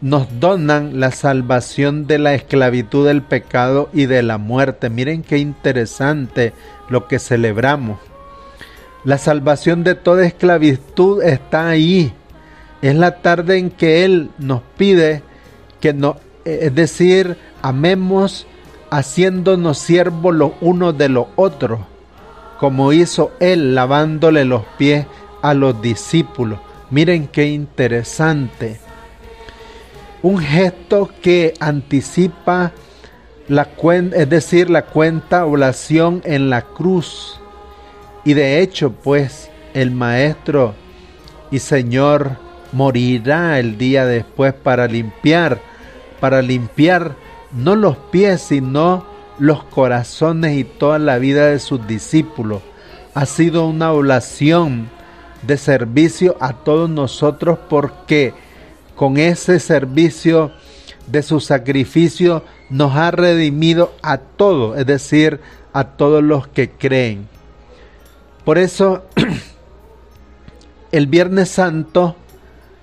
nos 0.00 0.26
donan 0.40 1.00
la 1.00 1.10
salvación 1.10 2.06
de 2.06 2.18
la 2.18 2.34
esclavitud 2.34 3.06
del 3.06 3.22
pecado 3.22 3.88
y 3.92 4.06
de 4.06 4.22
la 4.22 4.38
muerte. 4.38 4.90
Miren 4.90 5.22
qué 5.22 5.38
interesante 5.38 6.52
lo 6.88 7.08
que 7.08 7.18
celebramos. 7.18 7.98
La 9.04 9.18
salvación 9.18 9.84
de 9.84 9.94
toda 9.94 10.26
esclavitud 10.26 11.22
está 11.22 11.68
ahí. 11.68 12.12
Es 12.82 12.94
la 12.94 13.22
tarde 13.22 13.58
en 13.58 13.70
que 13.70 14.04
Él 14.04 14.30
nos 14.38 14.62
pide 14.76 15.22
que 15.80 15.92
no, 15.92 16.16
es 16.44 16.74
decir, 16.74 17.36
amemos 17.62 18.46
haciéndonos 18.90 19.78
siervos 19.78 20.34
los 20.34 20.52
unos 20.60 20.96
de 20.96 21.08
los 21.08 21.26
otros, 21.36 21.80
como 22.58 22.92
hizo 22.92 23.32
él 23.40 23.74
lavándole 23.74 24.44
los 24.44 24.62
pies 24.78 25.06
a 25.42 25.54
los 25.54 25.80
discípulos. 25.82 26.58
Miren 26.90 27.28
qué 27.28 27.46
interesante. 27.46 28.80
Un 30.22 30.38
gesto 30.38 31.10
que 31.22 31.54
anticipa 31.60 32.72
la 33.48 33.64
cuenta, 33.66 34.16
es 34.16 34.28
decir, 34.28 34.70
la 34.70 34.82
cuenta 34.82 35.46
oración 35.46 36.22
en 36.24 36.50
la 36.50 36.62
cruz. 36.62 37.40
Y 38.24 38.34
de 38.34 38.60
hecho, 38.60 38.92
pues, 38.92 39.50
el 39.74 39.90
Maestro 39.90 40.74
y 41.50 41.58
Señor 41.58 42.38
morirá 42.72 43.58
el 43.58 43.78
día 43.78 44.04
después 44.04 44.52
para 44.52 44.86
limpiar, 44.88 45.60
para 46.18 46.42
limpiar 46.42 47.14
no 47.56 47.74
los 47.74 47.96
pies, 47.96 48.42
sino 48.42 49.06
los 49.38 49.64
corazones 49.64 50.56
y 50.56 50.64
toda 50.64 50.98
la 50.98 51.18
vida 51.18 51.46
de 51.46 51.58
sus 51.58 51.86
discípulos. 51.86 52.62
Ha 53.14 53.26
sido 53.26 53.66
una 53.66 53.92
oración 53.92 54.90
de 55.42 55.56
servicio 55.56 56.36
a 56.40 56.52
todos 56.52 56.88
nosotros 56.90 57.58
porque 57.68 58.34
con 58.94 59.16
ese 59.16 59.58
servicio 59.58 60.52
de 61.06 61.22
su 61.22 61.40
sacrificio 61.40 62.44
nos 62.68 62.94
ha 62.96 63.10
redimido 63.10 63.94
a 64.02 64.18
todos, 64.18 64.78
es 64.78 64.86
decir, 64.86 65.40
a 65.72 65.84
todos 65.84 66.22
los 66.22 66.48
que 66.48 66.70
creen. 66.70 67.28
Por 68.44 68.58
eso 68.58 69.04
el 70.92 71.06
Viernes 71.06 71.48
Santo 71.48 72.16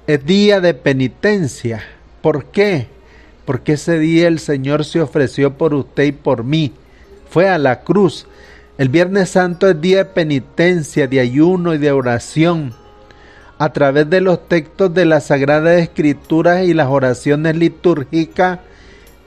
es 0.08 0.26
día 0.26 0.62
de 0.62 0.74
penitencia. 0.74 1.84
¿Por 2.22 2.46
qué? 2.46 2.93
Porque 3.46 3.74
ese 3.74 4.00
día 4.00 4.28
el 4.28 4.40
Señor 4.40 4.86
se 4.86 5.02
ofreció 5.02 5.58
por 5.58 5.74
usted 5.74 6.04
y 6.04 6.12
por 6.12 6.44
mí. 6.44 6.74
Fue 7.30 7.50
a 7.50 7.58
la 7.58 7.82
cruz. 7.82 8.28
El 8.78 8.90
Viernes 8.90 9.30
Santo 9.30 9.70
es 9.70 9.80
día 9.80 9.98
de 10.00 10.06
penitencia, 10.06 11.08
de 11.08 11.20
ayuno 11.20 11.74
y 11.74 11.78
de 11.78 11.92
oración. 11.92 12.74
A 13.58 13.72
través 13.72 14.10
de 14.10 14.22
los 14.22 14.48
textos 14.48 14.94
de 14.94 15.06
la 15.06 15.20
Sagrada 15.20 15.76
Escritura 15.76 16.64
y 16.64 16.74
las 16.74 16.88
oraciones 16.88 17.56
litúrgicas, 17.56 18.60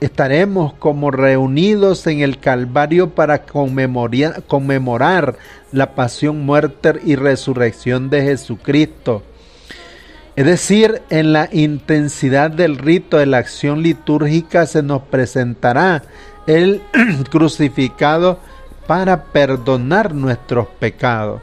estaremos 0.00 0.74
como 0.74 1.11
reunidos 1.11 2.07
en 2.07 2.20
el 2.20 2.38
Calvario 2.38 3.11
para 3.11 3.44
conmemorar 3.44 5.37
la 5.72 5.94
pasión, 5.94 6.44
muerte 6.44 6.94
y 7.05 7.16
resurrección 7.16 8.11
de 8.11 8.22
Jesucristo. 8.22 9.22
Es 10.37 10.44
decir, 10.44 11.01
en 11.09 11.33
la 11.33 11.49
intensidad 11.51 12.51
del 12.51 12.77
rito 12.77 13.16
de 13.16 13.25
la 13.25 13.38
acción 13.38 13.83
litúrgica 13.83 14.66
se 14.66 14.83
nos 14.83 15.01
presentará 15.03 16.03
el 16.46 16.83
crucificado 17.31 18.38
para 18.87 19.25
perdonar 19.25 20.14
nuestros 20.14 20.68
pecados. 20.79 21.40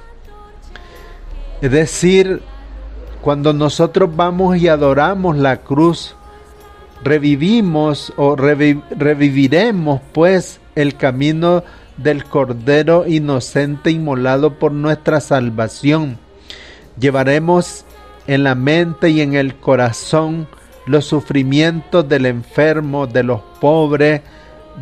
Es 1.59 1.71
decir, 1.71 2.43
cuando 3.21 3.51
nosotros 3.51 4.15
vamos 4.15 4.57
y 4.57 4.67
adoramos 4.67 5.37
la 5.37 5.57
cruz, 5.57 6.15
revivimos 7.03 8.13
o 8.15 8.35
reviviremos 8.35 10.01
pues 10.11 10.59
el 10.75 10.95
camino 10.97 11.63
del 11.97 12.25
Cordero 12.25 13.07
inocente 13.07 13.89
inmolado 13.89 14.59
por 14.59 14.71
nuestra 14.71 15.19
salvación. 15.19 16.19
Llevaremos 16.99 17.85
en 18.27 18.43
la 18.43 18.55
mente 18.55 19.09
y 19.09 19.21
en 19.21 19.33
el 19.33 19.55
corazón 19.55 20.47
los 20.85 21.05
sufrimientos 21.05 22.07
del 22.07 22.25
enfermo, 22.25 23.07
de 23.07 23.23
los 23.23 23.41
pobres, 23.59 24.21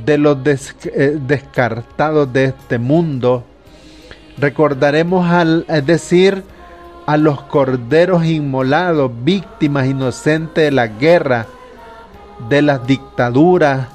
de 0.05 0.17
los 0.17 0.37
eh, 0.85 1.17
descartados 1.19 2.31
de 2.31 2.45
este 2.45 2.77
mundo. 2.77 3.43
Recordaremos 4.37 5.29
al 5.29 5.65
decir 5.85 6.43
a 7.05 7.17
los 7.17 7.41
corderos 7.43 8.25
inmolados, 8.25 9.11
víctimas 9.23 9.87
inocentes 9.87 10.63
de 10.63 10.71
la 10.71 10.87
guerra, 10.87 11.45
de 12.49 12.61
las 12.61 12.85
dictaduras, 12.87 13.87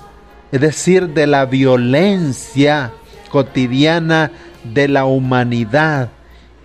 es 0.53 0.61
decir, 0.61 1.09
de 1.09 1.27
la 1.27 1.47
violencia 1.47 2.93
cotidiana 3.31 4.31
de 4.65 4.89
la 4.89 5.05
humanidad 5.05 6.11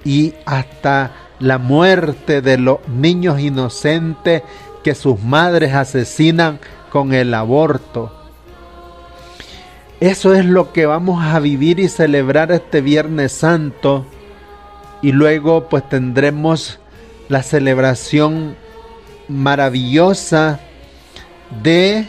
y 0.04 0.34
hasta 0.46 1.12
la 1.42 1.58
muerte 1.58 2.42
de 2.42 2.58
los 2.58 2.88
niños 2.88 3.40
inocentes 3.40 4.44
que 4.84 4.96
sus 4.96 5.22
madres 5.22 5.74
asesinan 5.74 6.60
con 6.90 7.14
el 7.14 7.34
aborto. 7.34 8.16
Eso 10.00 10.34
es 10.34 10.46
lo 10.46 10.72
que 10.72 10.86
vamos 10.86 11.24
a 11.24 11.40
vivir 11.40 11.80
y 11.80 11.90
celebrar 11.90 12.52
este 12.52 12.82
Viernes 12.82 13.32
Santo 13.32 14.06
y 15.02 15.12
luego 15.12 15.68
pues 15.68 15.88
tendremos 15.90 16.80
la 17.28 17.44
celebración 17.44 18.56
maravillosa 19.28 20.60
de 21.64 22.08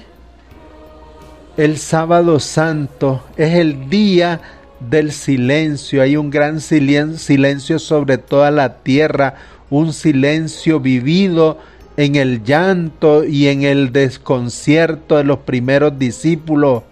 el 1.56 1.78
sábado 1.78 2.38
santo. 2.40 3.24
Es 3.36 3.54
el 3.54 3.88
día 3.88 4.40
del 4.88 5.12
silencio. 5.12 6.02
Hay 6.02 6.16
un 6.16 6.30
gran 6.30 6.60
silencio 6.60 7.78
sobre 7.78 8.18
toda 8.18 8.50
la 8.50 8.78
tierra, 8.82 9.34
un 9.70 9.92
silencio 9.92 10.80
vivido 10.80 11.58
en 11.96 12.16
el 12.16 12.42
llanto 12.42 13.24
y 13.24 13.48
en 13.48 13.62
el 13.62 13.92
desconcierto 13.92 15.16
de 15.16 15.24
los 15.24 15.40
primeros 15.40 15.98
discípulos, 15.98 16.82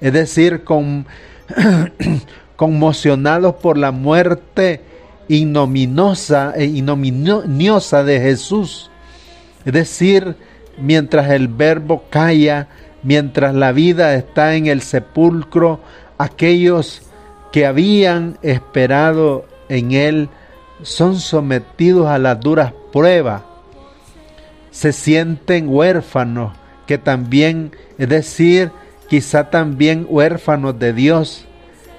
es 0.00 0.12
decir, 0.12 0.64
con, 0.64 1.06
conmocionados 2.56 3.56
por 3.56 3.78
la 3.78 3.90
muerte 3.90 4.80
ignominiosa 5.28 6.52
e 6.56 6.64
ignominiosa 6.64 8.04
de 8.04 8.20
Jesús. 8.20 8.90
Es 9.64 9.72
decir, 9.72 10.36
mientras 10.78 11.30
el 11.30 11.48
verbo 11.48 12.04
calla, 12.10 12.68
mientras 13.02 13.54
la 13.54 13.72
vida 13.72 14.14
está 14.14 14.54
en 14.54 14.66
el 14.66 14.82
sepulcro, 14.82 15.80
aquellos 16.18 17.02
que 17.54 17.66
habían 17.66 18.36
esperado 18.42 19.44
en 19.68 19.92
Él 19.92 20.28
son 20.82 21.20
sometidos 21.20 22.08
a 22.08 22.18
las 22.18 22.40
duras 22.40 22.72
pruebas. 22.92 23.42
Se 24.72 24.92
sienten 24.92 25.68
huérfanos, 25.68 26.52
que 26.88 26.98
también, 26.98 27.70
es 27.96 28.08
decir, 28.08 28.72
quizá 29.08 29.50
también 29.50 30.04
huérfanos 30.08 30.80
de 30.80 30.92
Dios. 30.94 31.44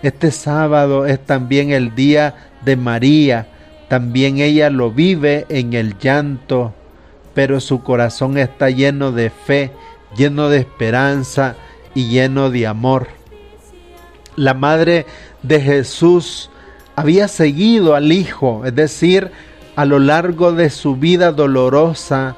Este 0.04 0.32
sábado 0.32 1.06
es 1.06 1.26
también 1.26 1.72
el 1.72 1.96
día 1.96 2.50
de 2.66 2.76
María, 2.76 3.48
también 3.88 4.40
ella 4.40 4.70
lo 4.70 4.92
vive 4.92 5.46
en 5.48 5.72
el 5.72 5.98
llanto, 5.98 6.74
pero 7.34 7.62
su 7.62 7.82
corazón 7.82 8.38
está 8.38 8.72
lleno 8.72 9.14
de 9.14 9.30
fe, 9.30 9.72
lleno 10.18 10.50
de 10.50 10.58
esperanza 10.58 11.56
y 11.94 12.10
lleno 12.10 12.50
de 12.50 12.68
amor. 12.68 13.08
La 14.36 14.54
madre 14.54 15.06
de 15.48 15.62
Jesús 15.62 16.50
había 16.96 17.28
seguido 17.28 17.96
al 17.96 18.12
Hijo, 18.12 18.64
es 18.66 18.76
decir, 18.76 19.32
a 19.76 19.86
lo 19.86 20.00
largo 20.00 20.54
de 20.54 20.70
su 20.70 20.96
vida 20.96 21.32
dolorosa, 21.32 22.36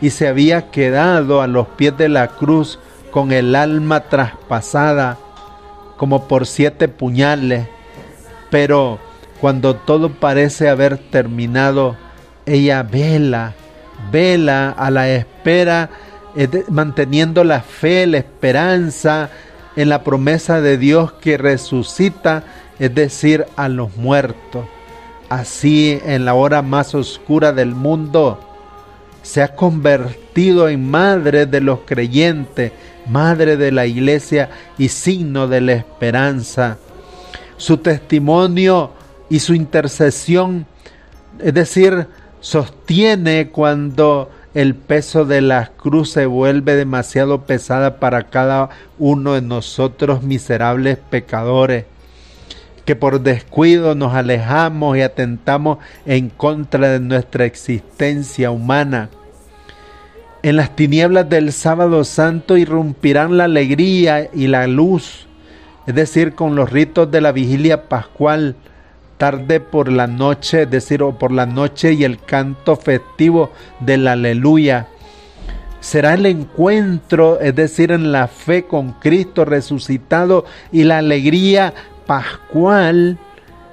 y 0.00 0.10
se 0.10 0.28
había 0.28 0.70
quedado 0.70 1.42
a 1.42 1.48
los 1.48 1.66
pies 1.68 1.96
de 1.96 2.08
la 2.08 2.28
cruz 2.28 2.78
con 3.10 3.32
el 3.32 3.56
alma 3.56 4.04
traspasada 4.04 5.18
como 5.96 6.28
por 6.28 6.46
siete 6.46 6.86
puñales, 6.86 7.66
pero 8.50 9.00
cuando 9.40 9.74
todo 9.74 10.10
parece 10.10 10.68
haber 10.68 10.98
terminado, 10.98 11.96
ella 12.46 12.84
vela, 12.84 13.54
vela 14.12 14.70
a 14.70 14.90
la 14.90 15.10
espera, 15.10 15.90
manteniendo 16.68 17.42
la 17.42 17.60
fe, 17.60 18.06
la 18.06 18.18
esperanza 18.18 19.30
en 19.78 19.88
la 19.88 20.02
promesa 20.02 20.60
de 20.60 20.76
Dios 20.76 21.12
que 21.12 21.38
resucita, 21.38 22.42
es 22.80 22.92
decir, 22.96 23.46
a 23.54 23.68
los 23.68 23.96
muertos. 23.96 24.66
Así 25.28 26.00
en 26.04 26.24
la 26.24 26.34
hora 26.34 26.62
más 26.62 26.96
oscura 26.96 27.52
del 27.52 27.76
mundo, 27.76 28.40
se 29.22 29.40
ha 29.40 29.54
convertido 29.54 30.68
en 30.68 30.90
madre 30.90 31.46
de 31.46 31.60
los 31.60 31.80
creyentes, 31.86 32.72
madre 33.06 33.56
de 33.56 33.70
la 33.70 33.86
iglesia 33.86 34.50
y 34.78 34.88
signo 34.88 35.46
de 35.46 35.60
la 35.60 35.74
esperanza. 35.74 36.76
Su 37.56 37.76
testimonio 37.76 38.90
y 39.30 39.38
su 39.38 39.54
intercesión, 39.54 40.66
es 41.38 41.54
decir, 41.54 42.08
sostiene 42.40 43.50
cuando 43.50 44.28
el 44.54 44.74
peso 44.74 45.24
de 45.24 45.40
la 45.40 45.72
cruz 45.76 46.10
se 46.10 46.26
vuelve 46.26 46.74
demasiado 46.74 47.42
pesada 47.42 48.00
para 48.00 48.24
cada 48.24 48.70
uno 48.98 49.34
de 49.34 49.42
nosotros 49.42 50.22
miserables 50.22 50.98
pecadores, 50.98 51.84
que 52.84 52.96
por 52.96 53.20
descuido 53.20 53.94
nos 53.94 54.14
alejamos 54.14 54.96
y 54.96 55.02
atentamos 55.02 55.78
en 56.06 56.30
contra 56.30 56.88
de 56.88 57.00
nuestra 57.00 57.44
existencia 57.44 58.50
humana. 58.50 59.10
En 60.42 60.56
las 60.56 60.74
tinieblas 60.74 61.28
del 61.28 61.52
sábado 61.52 62.04
santo 62.04 62.56
irrumpirán 62.56 63.36
la 63.36 63.44
alegría 63.44 64.30
y 64.32 64.46
la 64.46 64.66
luz, 64.66 65.26
es 65.86 65.94
decir, 65.94 66.34
con 66.34 66.54
los 66.54 66.70
ritos 66.70 67.10
de 67.10 67.20
la 67.20 67.32
vigilia 67.32 67.88
pascual, 67.88 68.56
tarde 69.18 69.60
por 69.60 69.90
la 69.92 70.06
noche, 70.06 70.62
es 70.62 70.70
decir, 70.70 71.02
o 71.02 71.18
por 71.18 71.32
la 71.32 71.44
noche 71.44 71.92
y 71.92 72.04
el 72.04 72.18
canto 72.18 72.76
festivo 72.76 73.52
del 73.80 74.08
aleluya. 74.08 74.88
Será 75.80 76.14
el 76.14 76.26
encuentro, 76.26 77.38
es 77.40 77.54
decir, 77.54 77.92
en 77.92 78.10
la 78.10 78.26
fe 78.28 78.64
con 78.64 78.92
Cristo 78.92 79.44
resucitado 79.44 80.44
y 80.72 80.84
la 80.84 80.98
alegría 80.98 81.74
pascual 82.06 83.18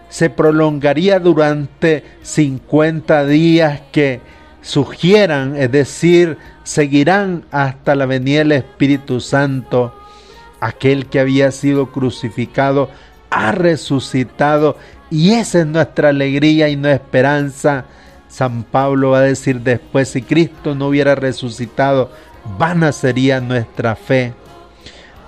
se 0.09 0.29
prolongaría 0.29 1.19
durante 1.19 2.03
50 2.21 3.25
días 3.25 3.81
que 3.91 4.21
sugieran, 4.61 5.55
es 5.55 5.71
decir, 5.71 6.37
seguirán 6.63 7.45
hasta 7.51 7.95
la 7.95 8.05
venida 8.05 8.39
del 8.39 8.51
Espíritu 8.53 9.19
Santo. 9.19 9.93
Aquel 10.59 11.07
que 11.07 11.19
había 11.19 11.51
sido 11.51 11.91
crucificado 11.91 12.89
ha 13.29 13.51
resucitado 13.51 14.77
y 15.09 15.31
esa 15.33 15.59
es 15.59 15.65
nuestra 15.65 16.09
alegría 16.09 16.69
y 16.69 16.75
nuestra 16.75 17.03
esperanza. 17.03 17.85
San 18.27 18.63
Pablo 18.63 19.11
va 19.11 19.19
a 19.19 19.21
decir 19.21 19.61
después, 19.61 20.09
si 20.09 20.21
Cristo 20.21 20.75
no 20.75 20.87
hubiera 20.87 21.15
resucitado, 21.15 22.11
vana 22.57 22.91
sería 22.91 23.39
nuestra 23.39 23.95
fe. 23.95 24.33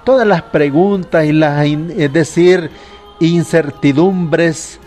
Todas 0.04 0.28
las 0.28 0.42
preguntas 0.42 1.26
y 1.26 1.32
las, 1.32 1.66
es 1.66 2.12
decir, 2.12 2.70
incertidumbres, 3.20 4.80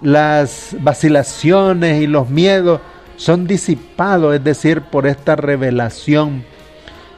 las 0.00 0.76
vacilaciones 0.80 2.02
y 2.02 2.06
los 2.06 2.30
miedos 2.30 2.80
son 3.16 3.46
disipados, 3.46 4.34
es 4.34 4.44
decir, 4.44 4.82
por 4.82 5.06
esta 5.06 5.36
revelación. 5.36 6.44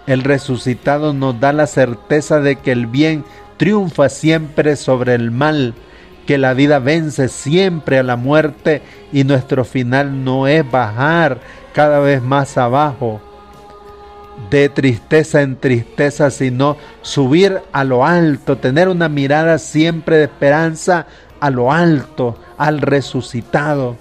El 0.06 0.24
resucitado 0.24 1.12
nos 1.12 1.38
da 1.38 1.52
la 1.52 1.66
certeza 1.66 2.40
de 2.40 2.56
que 2.56 2.72
el 2.72 2.86
bien 2.86 3.24
triunfa 3.58 4.08
siempre 4.08 4.76
sobre 4.76 5.14
el 5.14 5.30
mal, 5.30 5.74
que 6.30 6.38
la 6.38 6.54
vida 6.54 6.78
vence 6.78 7.26
siempre 7.26 7.98
a 7.98 8.04
la 8.04 8.14
muerte 8.14 8.82
y 9.12 9.24
nuestro 9.24 9.64
final 9.64 10.22
no 10.22 10.46
es 10.46 10.70
bajar 10.70 11.40
cada 11.72 11.98
vez 11.98 12.22
más 12.22 12.56
abajo 12.56 13.20
de 14.48 14.68
tristeza 14.68 15.42
en 15.42 15.56
tristeza, 15.56 16.30
sino 16.30 16.76
subir 17.02 17.58
a 17.72 17.82
lo 17.82 18.06
alto, 18.06 18.58
tener 18.58 18.86
una 18.88 19.08
mirada 19.08 19.58
siempre 19.58 20.18
de 20.18 20.24
esperanza 20.26 21.08
a 21.40 21.50
lo 21.50 21.72
alto, 21.72 22.38
al 22.58 22.80
resucitado. 22.80 23.96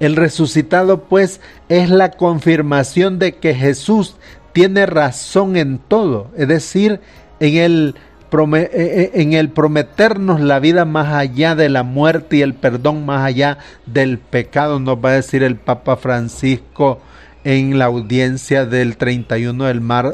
El 0.00 0.16
resucitado 0.16 1.02
pues 1.02 1.42
es 1.68 1.90
la 1.90 2.12
confirmación 2.12 3.18
de 3.18 3.34
que 3.34 3.54
Jesús 3.54 4.16
tiene 4.54 4.86
razón 4.86 5.58
en 5.58 5.80
todo, 5.80 6.28
es 6.34 6.48
decir, 6.48 7.02
en 7.40 7.56
el, 7.56 7.94
en 8.30 9.32
el 9.32 9.50
prometernos 9.50 10.40
la 10.40 10.60
vida 10.60 10.84
más 10.84 11.12
allá 11.12 11.54
de 11.54 11.68
la 11.68 11.82
muerte 11.82 12.36
y 12.36 12.42
el 12.42 12.54
perdón 12.54 13.06
más 13.06 13.24
allá 13.24 13.58
del 13.86 14.18
pecado, 14.18 14.78
nos 14.78 14.96
va 14.96 15.10
a 15.10 15.14
decir 15.14 15.42
el 15.42 15.56
Papa 15.56 15.96
Francisco 15.96 17.00
en 17.44 17.78
la 17.78 17.86
audiencia 17.86 18.66
del 18.66 18.96
31 18.96 19.64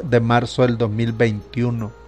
de 0.03 0.20
marzo 0.20 0.62
del 0.62 0.79
2021. 0.79 2.05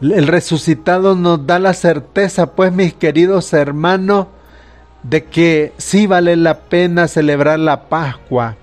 El 0.00 0.26
resucitado 0.26 1.14
nos 1.14 1.46
da 1.46 1.58
la 1.58 1.74
certeza, 1.74 2.52
pues 2.52 2.72
mis 2.72 2.94
queridos 2.94 3.52
hermanos, 3.52 4.28
de 5.02 5.24
que 5.24 5.72
sí 5.76 6.06
vale 6.06 6.36
la 6.36 6.60
pena 6.60 7.08
celebrar 7.08 7.58
la 7.58 7.88
Pascua. 7.88 8.56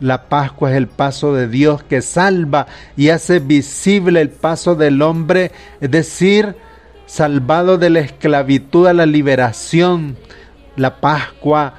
La 0.00 0.28
Pascua 0.28 0.70
es 0.70 0.76
el 0.76 0.88
paso 0.88 1.34
de 1.34 1.48
Dios 1.48 1.82
que 1.82 2.02
salva 2.02 2.66
y 2.96 3.10
hace 3.10 3.38
visible 3.38 4.20
el 4.20 4.30
paso 4.30 4.74
del 4.74 5.02
hombre, 5.02 5.52
es 5.80 5.90
decir, 5.90 6.56
salvado 7.06 7.78
de 7.78 7.90
la 7.90 8.00
esclavitud 8.00 8.86
a 8.86 8.92
la 8.92 9.06
liberación. 9.06 10.16
La 10.76 11.00
Pascua 11.00 11.74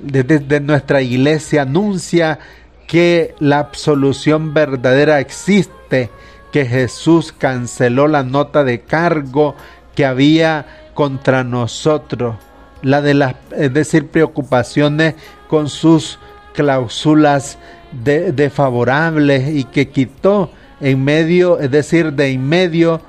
desde 0.00 0.60
nuestra 0.60 1.02
iglesia 1.02 1.62
anuncia 1.62 2.38
que 2.86 3.34
la 3.38 3.58
absolución 3.58 4.54
verdadera 4.54 5.20
existe, 5.20 6.10
que 6.52 6.66
Jesús 6.66 7.32
canceló 7.32 8.08
la 8.08 8.22
nota 8.22 8.64
de 8.64 8.80
cargo 8.80 9.54
que 9.94 10.04
había 10.04 10.66
contra 10.94 11.44
nosotros 11.44 12.36
la 12.82 13.02
de 13.02 13.14
las, 13.14 13.34
es 13.56 13.72
decir, 13.72 14.08
preocupaciones 14.08 15.14
con 15.48 15.68
sus 15.68 16.18
cláusulas 16.54 17.58
de, 17.92 18.50
favorables 18.50 19.48
y 19.48 19.64
que 19.64 19.88
quitó 19.88 20.50
en 20.80 21.04
medio, 21.04 21.58
es 21.58 21.70
decir, 21.70 22.12
de 22.12 22.28
en 22.28 22.48
medio, 22.48 23.00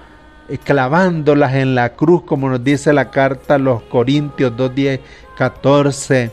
eh, 0.49 0.58
clavándolas 0.58 1.56
en 1.56 1.75
la 1.75 1.93
cruz, 1.93 2.23
como 2.23 2.49
nos 2.49 2.63
dice 2.63 2.93
la 2.93 3.12
carta 3.12 3.56
a 3.56 3.60
los 3.60 3.84
Corintios 3.84 4.56
2, 4.56 4.75
10, 4.75 4.99
14. 5.38 6.32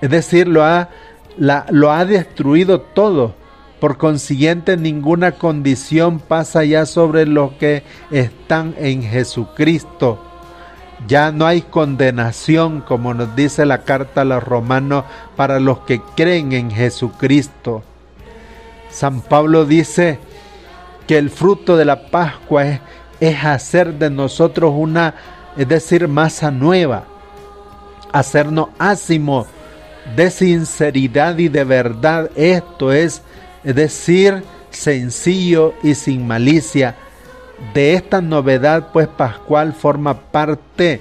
Es 0.00 0.10
decir, 0.10 0.48
lo 0.48 0.64
ha, 0.64 0.88
lo 1.36 1.92
ha 1.92 2.04
destruido 2.04 2.80
todo. 2.80 3.34
Por 3.80 3.96
consiguiente, 3.96 4.76
ninguna 4.76 5.32
condición 5.32 6.18
pasa 6.18 6.64
ya 6.64 6.84
sobre 6.84 7.26
los 7.26 7.52
que 7.52 7.84
están 8.10 8.74
en 8.78 9.02
Jesucristo. 9.02 10.27
Ya 11.06 11.30
no 11.30 11.46
hay 11.46 11.62
condenación, 11.62 12.80
como 12.80 13.14
nos 13.14 13.36
dice 13.36 13.64
la 13.64 13.82
carta 13.84 14.22
a 14.22 14.24
los 14.24 14.42
romanos, 14.42 15.04
para 15.36 15.60
los 15.60 15.80
que 15.80 16.00
creen 16.16 16.52
en 16.52 16.70
Jesucristo. 16.70 17.82
San 18.90 19.20
Pablo 19.20 19.64
dice 19.64 20.18
que 21.06 21.18
el 21.18 21.30
fruto 21.30 21.76
de 21.76 21.84
la 21.84 22.10
Pascua 22.10 22.80
es, 23.20 23.44
hacer 23.44 23.94
de 23.94 24.10
nosotros 24.10 24.72
una, 24.74 25.14
es 25.56 25.68
decir, 25.68 26.08
masa 26.08 26.50
nueva, 26.50 27.04
hacernos 28.12 28.68
ácimo 28.78 29.46
de 30.16 30.30
sinceridad 30.30 31.38
y 31.38 31.48
de 31.48 31.64
verdad. 31.64 32.30
Esto 32.34 32.92
es, 32.92 33.22
es 33.62 33.74
decir, 33.74 34.42
sencillo 34.70 35.74
y 35.82 35.94
sin 35.94 36.26
malicia 36.26 36.96
de 37.74 37.94
esta 37.94 38.20
novedad, 38.20 38.88
pues 38.92 39.08
Pascual 39.08 39.72
forma 39.72 40.30
parte, 40.30 41.00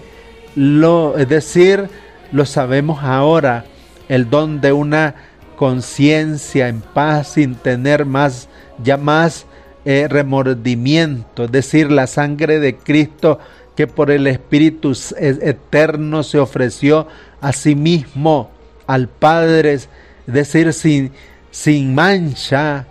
lo, 0.55 1.17
es 1.17 1.29
decir, 1.29 1.89
lo 2.31 2.45
sabemos 2.45 3.03
ahora, 3.03 3.65
el 4.09 4.29
don 4.29 4.61
de 4.61 4.73
una 4.73 5.15
conciencia 5.55 6.67
en 6.67 6.81
paz 6.81 7.33
sin 7.33 7.55
tener 7.55 8.05
más, 8.05 8.47
ya 8.83 8.97
más 8.97 9.45
eh, 9.85 10.07
remordimiento, 10.09 11.45
es 11.45 11.51
decir, 11.51 11.91
la 11.91 12.07
sangre 12.07 12.59
de 12.59 12.75
Cristo 12.75 13.39
que 13.75 13.87
por 13.87 14.09
el 14.09 14.25
Espíritu 14.27 14.97
eterno 15.19 16.23
se 16.23 16.39
ofreció 16.39 17.07
a 17.41 17.53
sí 17.53 17.75
mismo 17.75 18.49
al 18.87 19.07
Padre, 19.07 19.73
es 19.73 19.89
decir, 20.25 20.73
sin, 20.73 21.11
sin 21.51 21.93
mancha, 21.93 22.87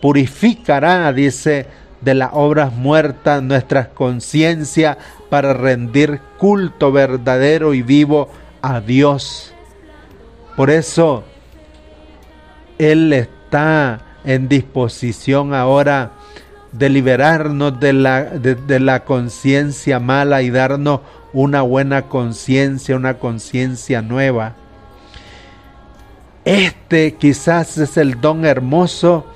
purificará, 0.00 1.12
dice 1.12 1.66
de 2.02 2.14
las 2.14 2.30
obras 2.32 2.72
muertas 2.72 3.42
nuestras 3.42 3.88
conciencias 3.88 4.96
para 5.30 5.54
rendir 5.54 6.20
culto 6.38 6.92
verdadero 6.92 7.74
y 7.74 7.82
vivo 7.82 8.28
a 8.60 8.80
Dios. 8.80 9.54
Por 10.56 10.70
eso 10.70 11.24
Él 12.78 13.12
está 13.12 14.00
en 14.24 14.48
disposición 14.48 15.54
ahora 15.54 16.12
de 16.72 16.88
liberarnos 16.88 17.78
de 17.78 17.92
la, 17.92 18.24
de 18.24 18.80
la 18.80 19.04
conciencia 19.04 20.00
mala 20.00 20.42
y 20.42 20.50
darnos 20.50 21.00
una 21.32 21.62
buena 21.62 22.02
conciencia, 22.02 22.96
una 22.96 23.18
conciencia 23.18 24.02
nueva. 24.02 24.54
Este 26.44 27.14
quizás 27.14 27.78
es 27.78 27.96
el 27.96 28.20
don 28.20 28.44
hermoso 28.44 29.26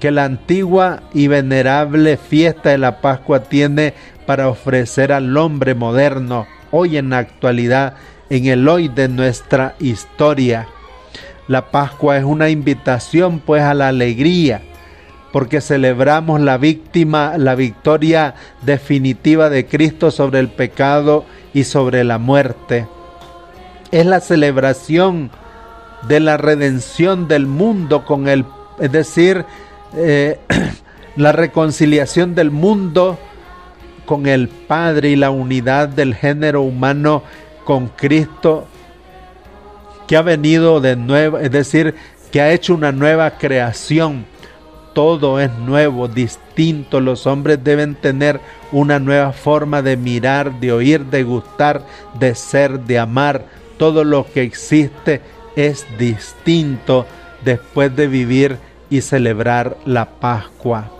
que 0.00 0.10
la 0.10 0.24
antigua 0.24 1.02
y 1.14 1.28
venerable 1.28 2.16
fiesta 2.16 2.70
de 2.70 2.78
la 2.78 3.00
Pascua 3.00 3.44
tiene 3.44 3.94
para 4.26 4.48
ofrecer 4.48 5.12
al 5.12 5.36
hombre 5.36 5.74
moderno 5.74 6.46
hoy 6.70 6.96
en 6.96 7.10
la 7.10 7.18
actualidad, 7.18 7.94
en 8.28 8.46
el 8.46 8.68
hoy 8.68 8.88
de 8.88 9.08
nuestra 9.08 9.74
historia. 9.78 10.68
La 11.48 11.70
Pascua 11.70 12.18
es 12.18 12.24
una 12.24 12.50
invitación 12.50 13.38
pues 13.38 13.62
a 13.62 13.72
la 13.72 13.88
alegría, 13.88 14.62
porque 15.32 15.60
celebramos 15.60 16.40
la 16.40 16.58
víctima, 16.58 17.34
la 17.38 17.54
victoria 17.54 18.34
definitiva 18.62 19.48
de 19.48 19.66
Cristo 19.66 20.10
sobre 20.10 20.40
el 20.40 20.48
pecado 20.48 21.24
y 21.54 21.64
sobre 21.64 22.04
la 22.04 22.18
muerte. 22.18 22.88
Es 23.92 24.04
la 24.06 24.20
celebración 24.20 25.30
de 26.08 26.20
la 26.20 26.36
redención 26.36 27.28
del 27.28 27.46
mundo 27.46 28.04
con 28.04 28.28
el, 28.28 28.44
es 28.80 28.92
decir, 28.92 29.44
eh, 29.94 30.38
la 31.16 31.32
reconciliación 31.32 32.34
del 32.34 32.50
mundo 32.50 33.18
con 34.04 34.26
el 34.26 34.48
Padre 34.48 35.10
y 35.10 35.16
la 35.16 35.30
unidad 35.30 35.88
del 35.88 36.14
género 36.14 36.62
humano 36.62 37.22
con 37.64 37.88
Cristo 37.88 38.66
que 40.06 40.16
ha 40.16 40.22
venido 40.22 40.80
de 40.80 40.96
nuevo, 40.96 41.38
es 41.38 41.50
decir, 41.50 41.94
que 42.30 42.40
ha 42.40 42.52
hecho 42.52 42.74
una 42.74 42.92
nueva 42.92 43.38
creación. 43.38 44.24
Todo 44.94 45.40
es 45.40 45.50
nuevo, 45.58 46.08
distinto. 46.08 47.00
Los 47.00 47.26
hombres 47.26 47.62
deben 47.62 47.94
tener 47.94 48.40
una 48.72 48.98
nueva 48.98 49.32
forma 49.32 49.82
de 49.82 49.96
mirar, 49.96 50.58
de 50.58 50.72
oír, 50.72 51.04
de 51.04 51.22
gustar, 51.22 51.82
de 52.18 52.34
ser, 52.34 52.80
de 52.80 52.98
amar. 52.98 53.44
Todo 53.78 54.04
lo 54.04 54.24
que 54.24 54.42
existe 54.42 55.20
es 55.54 55.86
distinto 55.98 57.06
después 57.44 57.94
de 57.94 58.06
vivir 58.06 58.58
y 58.90 59.00
celebrar 59.00 59.76
la 59.84 60.06
Pascua. 60.06 60.90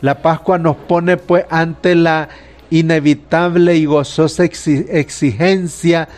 La 0.00 0.22
Pascua 0.22 0.58
nos 0.58 0.76
pone 0.76 1.16
pues 1.16 1.44
ante 1.50 1.94
la 1.94 2.28
inevitable 2.70 3.76
y 3.76 3.84
gozosa 3.84 4.44
exigencia 4.44 6.08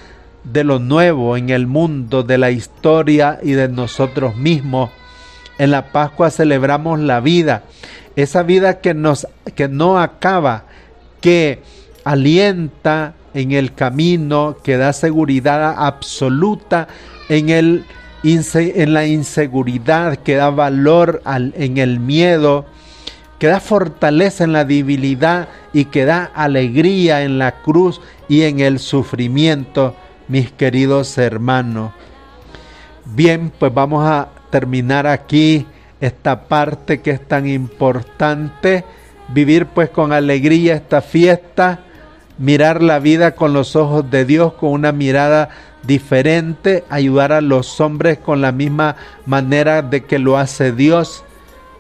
de 0.45 0.65
lo 0.65 0.79
nuevo 0.79 1.37
en 1.37 1.51
el 1.51 1.67
mundo, 1.67 2.23
de 2.23 2.39
la 2.39 2.51
historia 2.51 3.39
y 3.43 3.53
de 3.53 3.69
nosotros 3.69 4.37
mismos. 4.37 4.91
En 5.59 5.71
la 5.71 5.93
Pascua 5.93 6.31
celebramos 6.31 7.01
la 7.01 7.21
vida, 7.21 7.65
esa 8.17 8.43
vida 8.43 8.81
que 8.81 8.95
nos 8.95 9.27
que 9.55 9.69
no 9.69 9.99
acaba, 9.99 10.65
que 11.21 11.61
alienta 12.05 13.15
en 13.35 13.53
el 13.53 13.75
camino, 13.75 14.57
que 14.63 14.77
da 14.77 14.93
seguridad 14.93 15.75
absoluta 15.79 16.89
en 17.29 17.49
el 17.49 17.85
en 18.23 18.95
la 18.95 19.07
inseguridad, 19.07 20.17
que 20.17 20.37
da 20.37 20.51
valor 20.51 21.23
al, 21.25 21.53
en 21.57 21.79
el 21.79 21.99
miedo, 21.99 22.67
que 23.39 23.49
da 23.49 23.59
fortaleza 23.59 24.45
en 24.45 24.53
la 24.53 24.65
debilidad 24.65 25.49
y 25.73 25.87
que 25.87 26.05
da 26.05 26.31
alegría 26.35 27.23
en 27.23 27.39
la 27.39 27.63
cruz 27.63 28.01
y 28.29 28.43
en 28.43 28.61
el 28.61 28.79
sufrimiento, 28.79 29.97
mis 30.29 30.53
queridos 30.53 31.19
hermanos. 31.19 31.93
Bien, 33.05 33.53
pues 33.59 33.75
vamos 33.75 34.07
a 34.09 34.29
terminar 34.51 35.09
aquí 35.09 35.67
esta 36.01 36.45
parte 36.45 37.01
que 37.01 37.11
es 37.11 37.27
tan 37.27 37.49
importante, 37.49 38.85
vivir 39.29 39.67
pues 39.67 39.91
con 39.91 40.13
alegría 40.13 40.75
esta 40.75 41.01
fiesta, 41.01 41.81
mirar 42.39 42.83
la 42.83 42.99
vida 43.01 43.35
con 43.35 43.53
los 43.53 43.75
ojos 43.77 44.09
de 44.11 44.25
Dios, 44.25 44.53
con 44.55 44.71
una 44.71 44.93
mirada 44.93 45.49
diferente, 45.83 46.85
ayudar 46.89 47.33
a 47.33 47.41
los 47.41 47.81
hombres 47.81 48.19
con 48.19 48.41
la 48.41 48.53
misma 48.53 48.97
manera 49.27 49.83
de 49.83 50.05
que 50.05 50.19
lo 50.19 50.39
hace 50.39 50.73
Dios 50.73 51.25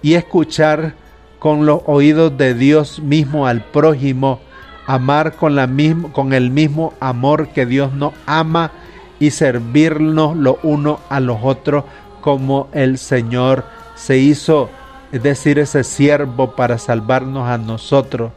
y 0.02 0.14
escuchar 0.14 0.94
con 1.38 1.66
los 1.66 1.80
oídos 1.86 2.36
de 2.36 2.54
Dios 2.54 3.00
mismo 3.00 3.46
al 3.46 3.64
prójimo, 3.64 4.40
amar 4.86 5.34
con, 5.34 5.54
la 5.56 5.68
con 6.12 6.32
el 6.32 6.50
mismo 6.50 6.94
amor 7.00 7.48
que 7.48 7.66
Dios 7.66 7.92
nos 7.92 8.12
ama 8.26 8.72
y 9.18 9.30
servirnos 9.30 10.36
lo 10.36 10.58
uno 10.62 11.00
a 11.08 11.20
los 11.20 11.38
otros 11.42 11.84
como 12.20 12.68
el 12.72 12.98
Señor 12.98 13.64
se 13.94 14.18
hizo, 14.18 14.70
es 15.12 15.22
decir, 15.22 15.58
ese 15.58 15.84
siervo 15.84 16.56
para 16.56 16.78
salvarnos 16.78 17.48
a 17.48 17.58
nosotros. 17.58 18.32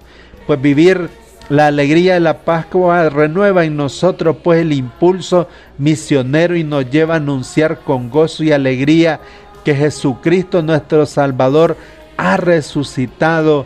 Pues 0.46 0.62
vivir 0.62 1.10
la 1.50 1.68
alegría 1.68 2.16
de 2.16 2.20
la 2.20 2.40
Pascua 2.40 3.10
renueva 3.10 3.66
en 3.66 3.78
nosotros 3.78 4.38
pues 4.44 4.62
el 4.62 4.74
impulso 4.74 5.48
misionero 5.78 6.56
y 6.56 6.64
nos 6.64 6.90
lleva 6.90 7.16
a 7.16 7.18
anunciar 7.18 7.82
con 7.82 8.10
gozo 8.10 8.44
y 8.44 8.52
alegría 8.52 9.20
que 9.64 9.76
Jesucristo 9.76 10.62
nuestro 10.62 11.06
Salvador 11.06 11.78
ha 12.18 12.38
resucitado 12.38 13.66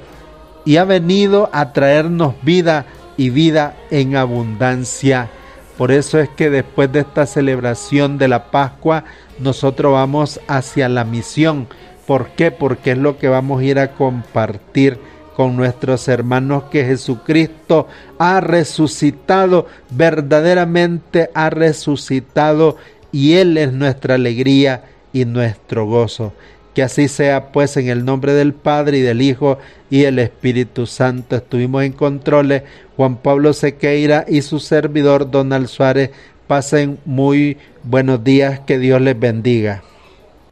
y 0.66 0.78
ha 0.78 0.84
venido 0.84 1.50
a 1.54 1.72
traernos 1.72 2.36
vida 2.42 2.86
y 3.16 3.30
vida 3.30 3.76
en 3.92 4.16
abundancia. 4.16 5.30
Por 5.78 5.92
eso 5.92 6.20
es 6.20 6.28
que 6.30 6.50
después 6.50 6.92
de 6.92 7.00
esta 7.00 7.26
celebración 7.26 8.18
de 8.18 8.28
la 8.28 8.52
Pascua, 8.52 9.06
nosotros 9.40 9.94
vamos 9.94 10.42
hacia 10.48 10.90
la 10.90 11.06
misión. 11.06 11.68
¿Por 12.06 12.32
qué? 12.32 12.52
Porque 12.52 12.92
es 12.92 12.98
lo 12.98 13.18
que 13.18 13.30
vamos 13.30 13.62
a 13.62 13.64
ir 13.64 13.80
a 13.80 13.94
compartir 13.94 15.00
con 15.40 15.56
nuestros 15.56 16.10
hermanos 16.10 16.64
que 16.70 16.84
Jesucristo 16.84 17.88
ha 18.18 18.42
resucitado, 18.42 19.68
verdaderamente 19.90 21.30
ha 21.34 21.50
resucitado 21.50 22.76
y 23.14 23.36
Él 23.36 23.58
es 23.58 23.72
nuestra 23.72 24.16
alegría 24.16 24.84
y 25.14 25.24
nuestro 25.24 25.86
gozo. 25.86 26.34
Que 26.76 26.84
así 26.84 27.08
sea 27.08 27.54
pues 27.54 27.78
en 27.78 27.88
el 27.88 28.04
nombre 28.04 28.34
del 28.34 28.52
Padre 28.52 28.98
y 28.98 29.02
del 29.02 29.22
Hijo 29.22 29.60
y 29.90 30.04
el 30.04 30.20
Espíritu 30.20 30.86
Santo. 30.86 31.38
Estuvimos 31.38 31.86
en 31.86 31.94
controles 31.94 32.64
Juan 32.98 33.16
Pablo 33.16 33.54
Sequeira 33.54 34.26
y 34.28 34.42
su 34.42 34.60
servidor 34.60 35.32
Donald 35.32 35.68
Suárez. 35.68 36.12
Pasen 36.48 37.00
muy 37.06 37.56
buenos 37.84 38.26
días, 38.26 38.60
que 38.68 38.78
Dios 38.78 39.00
les 39.00 39.18
bendiga. 39.18 39.84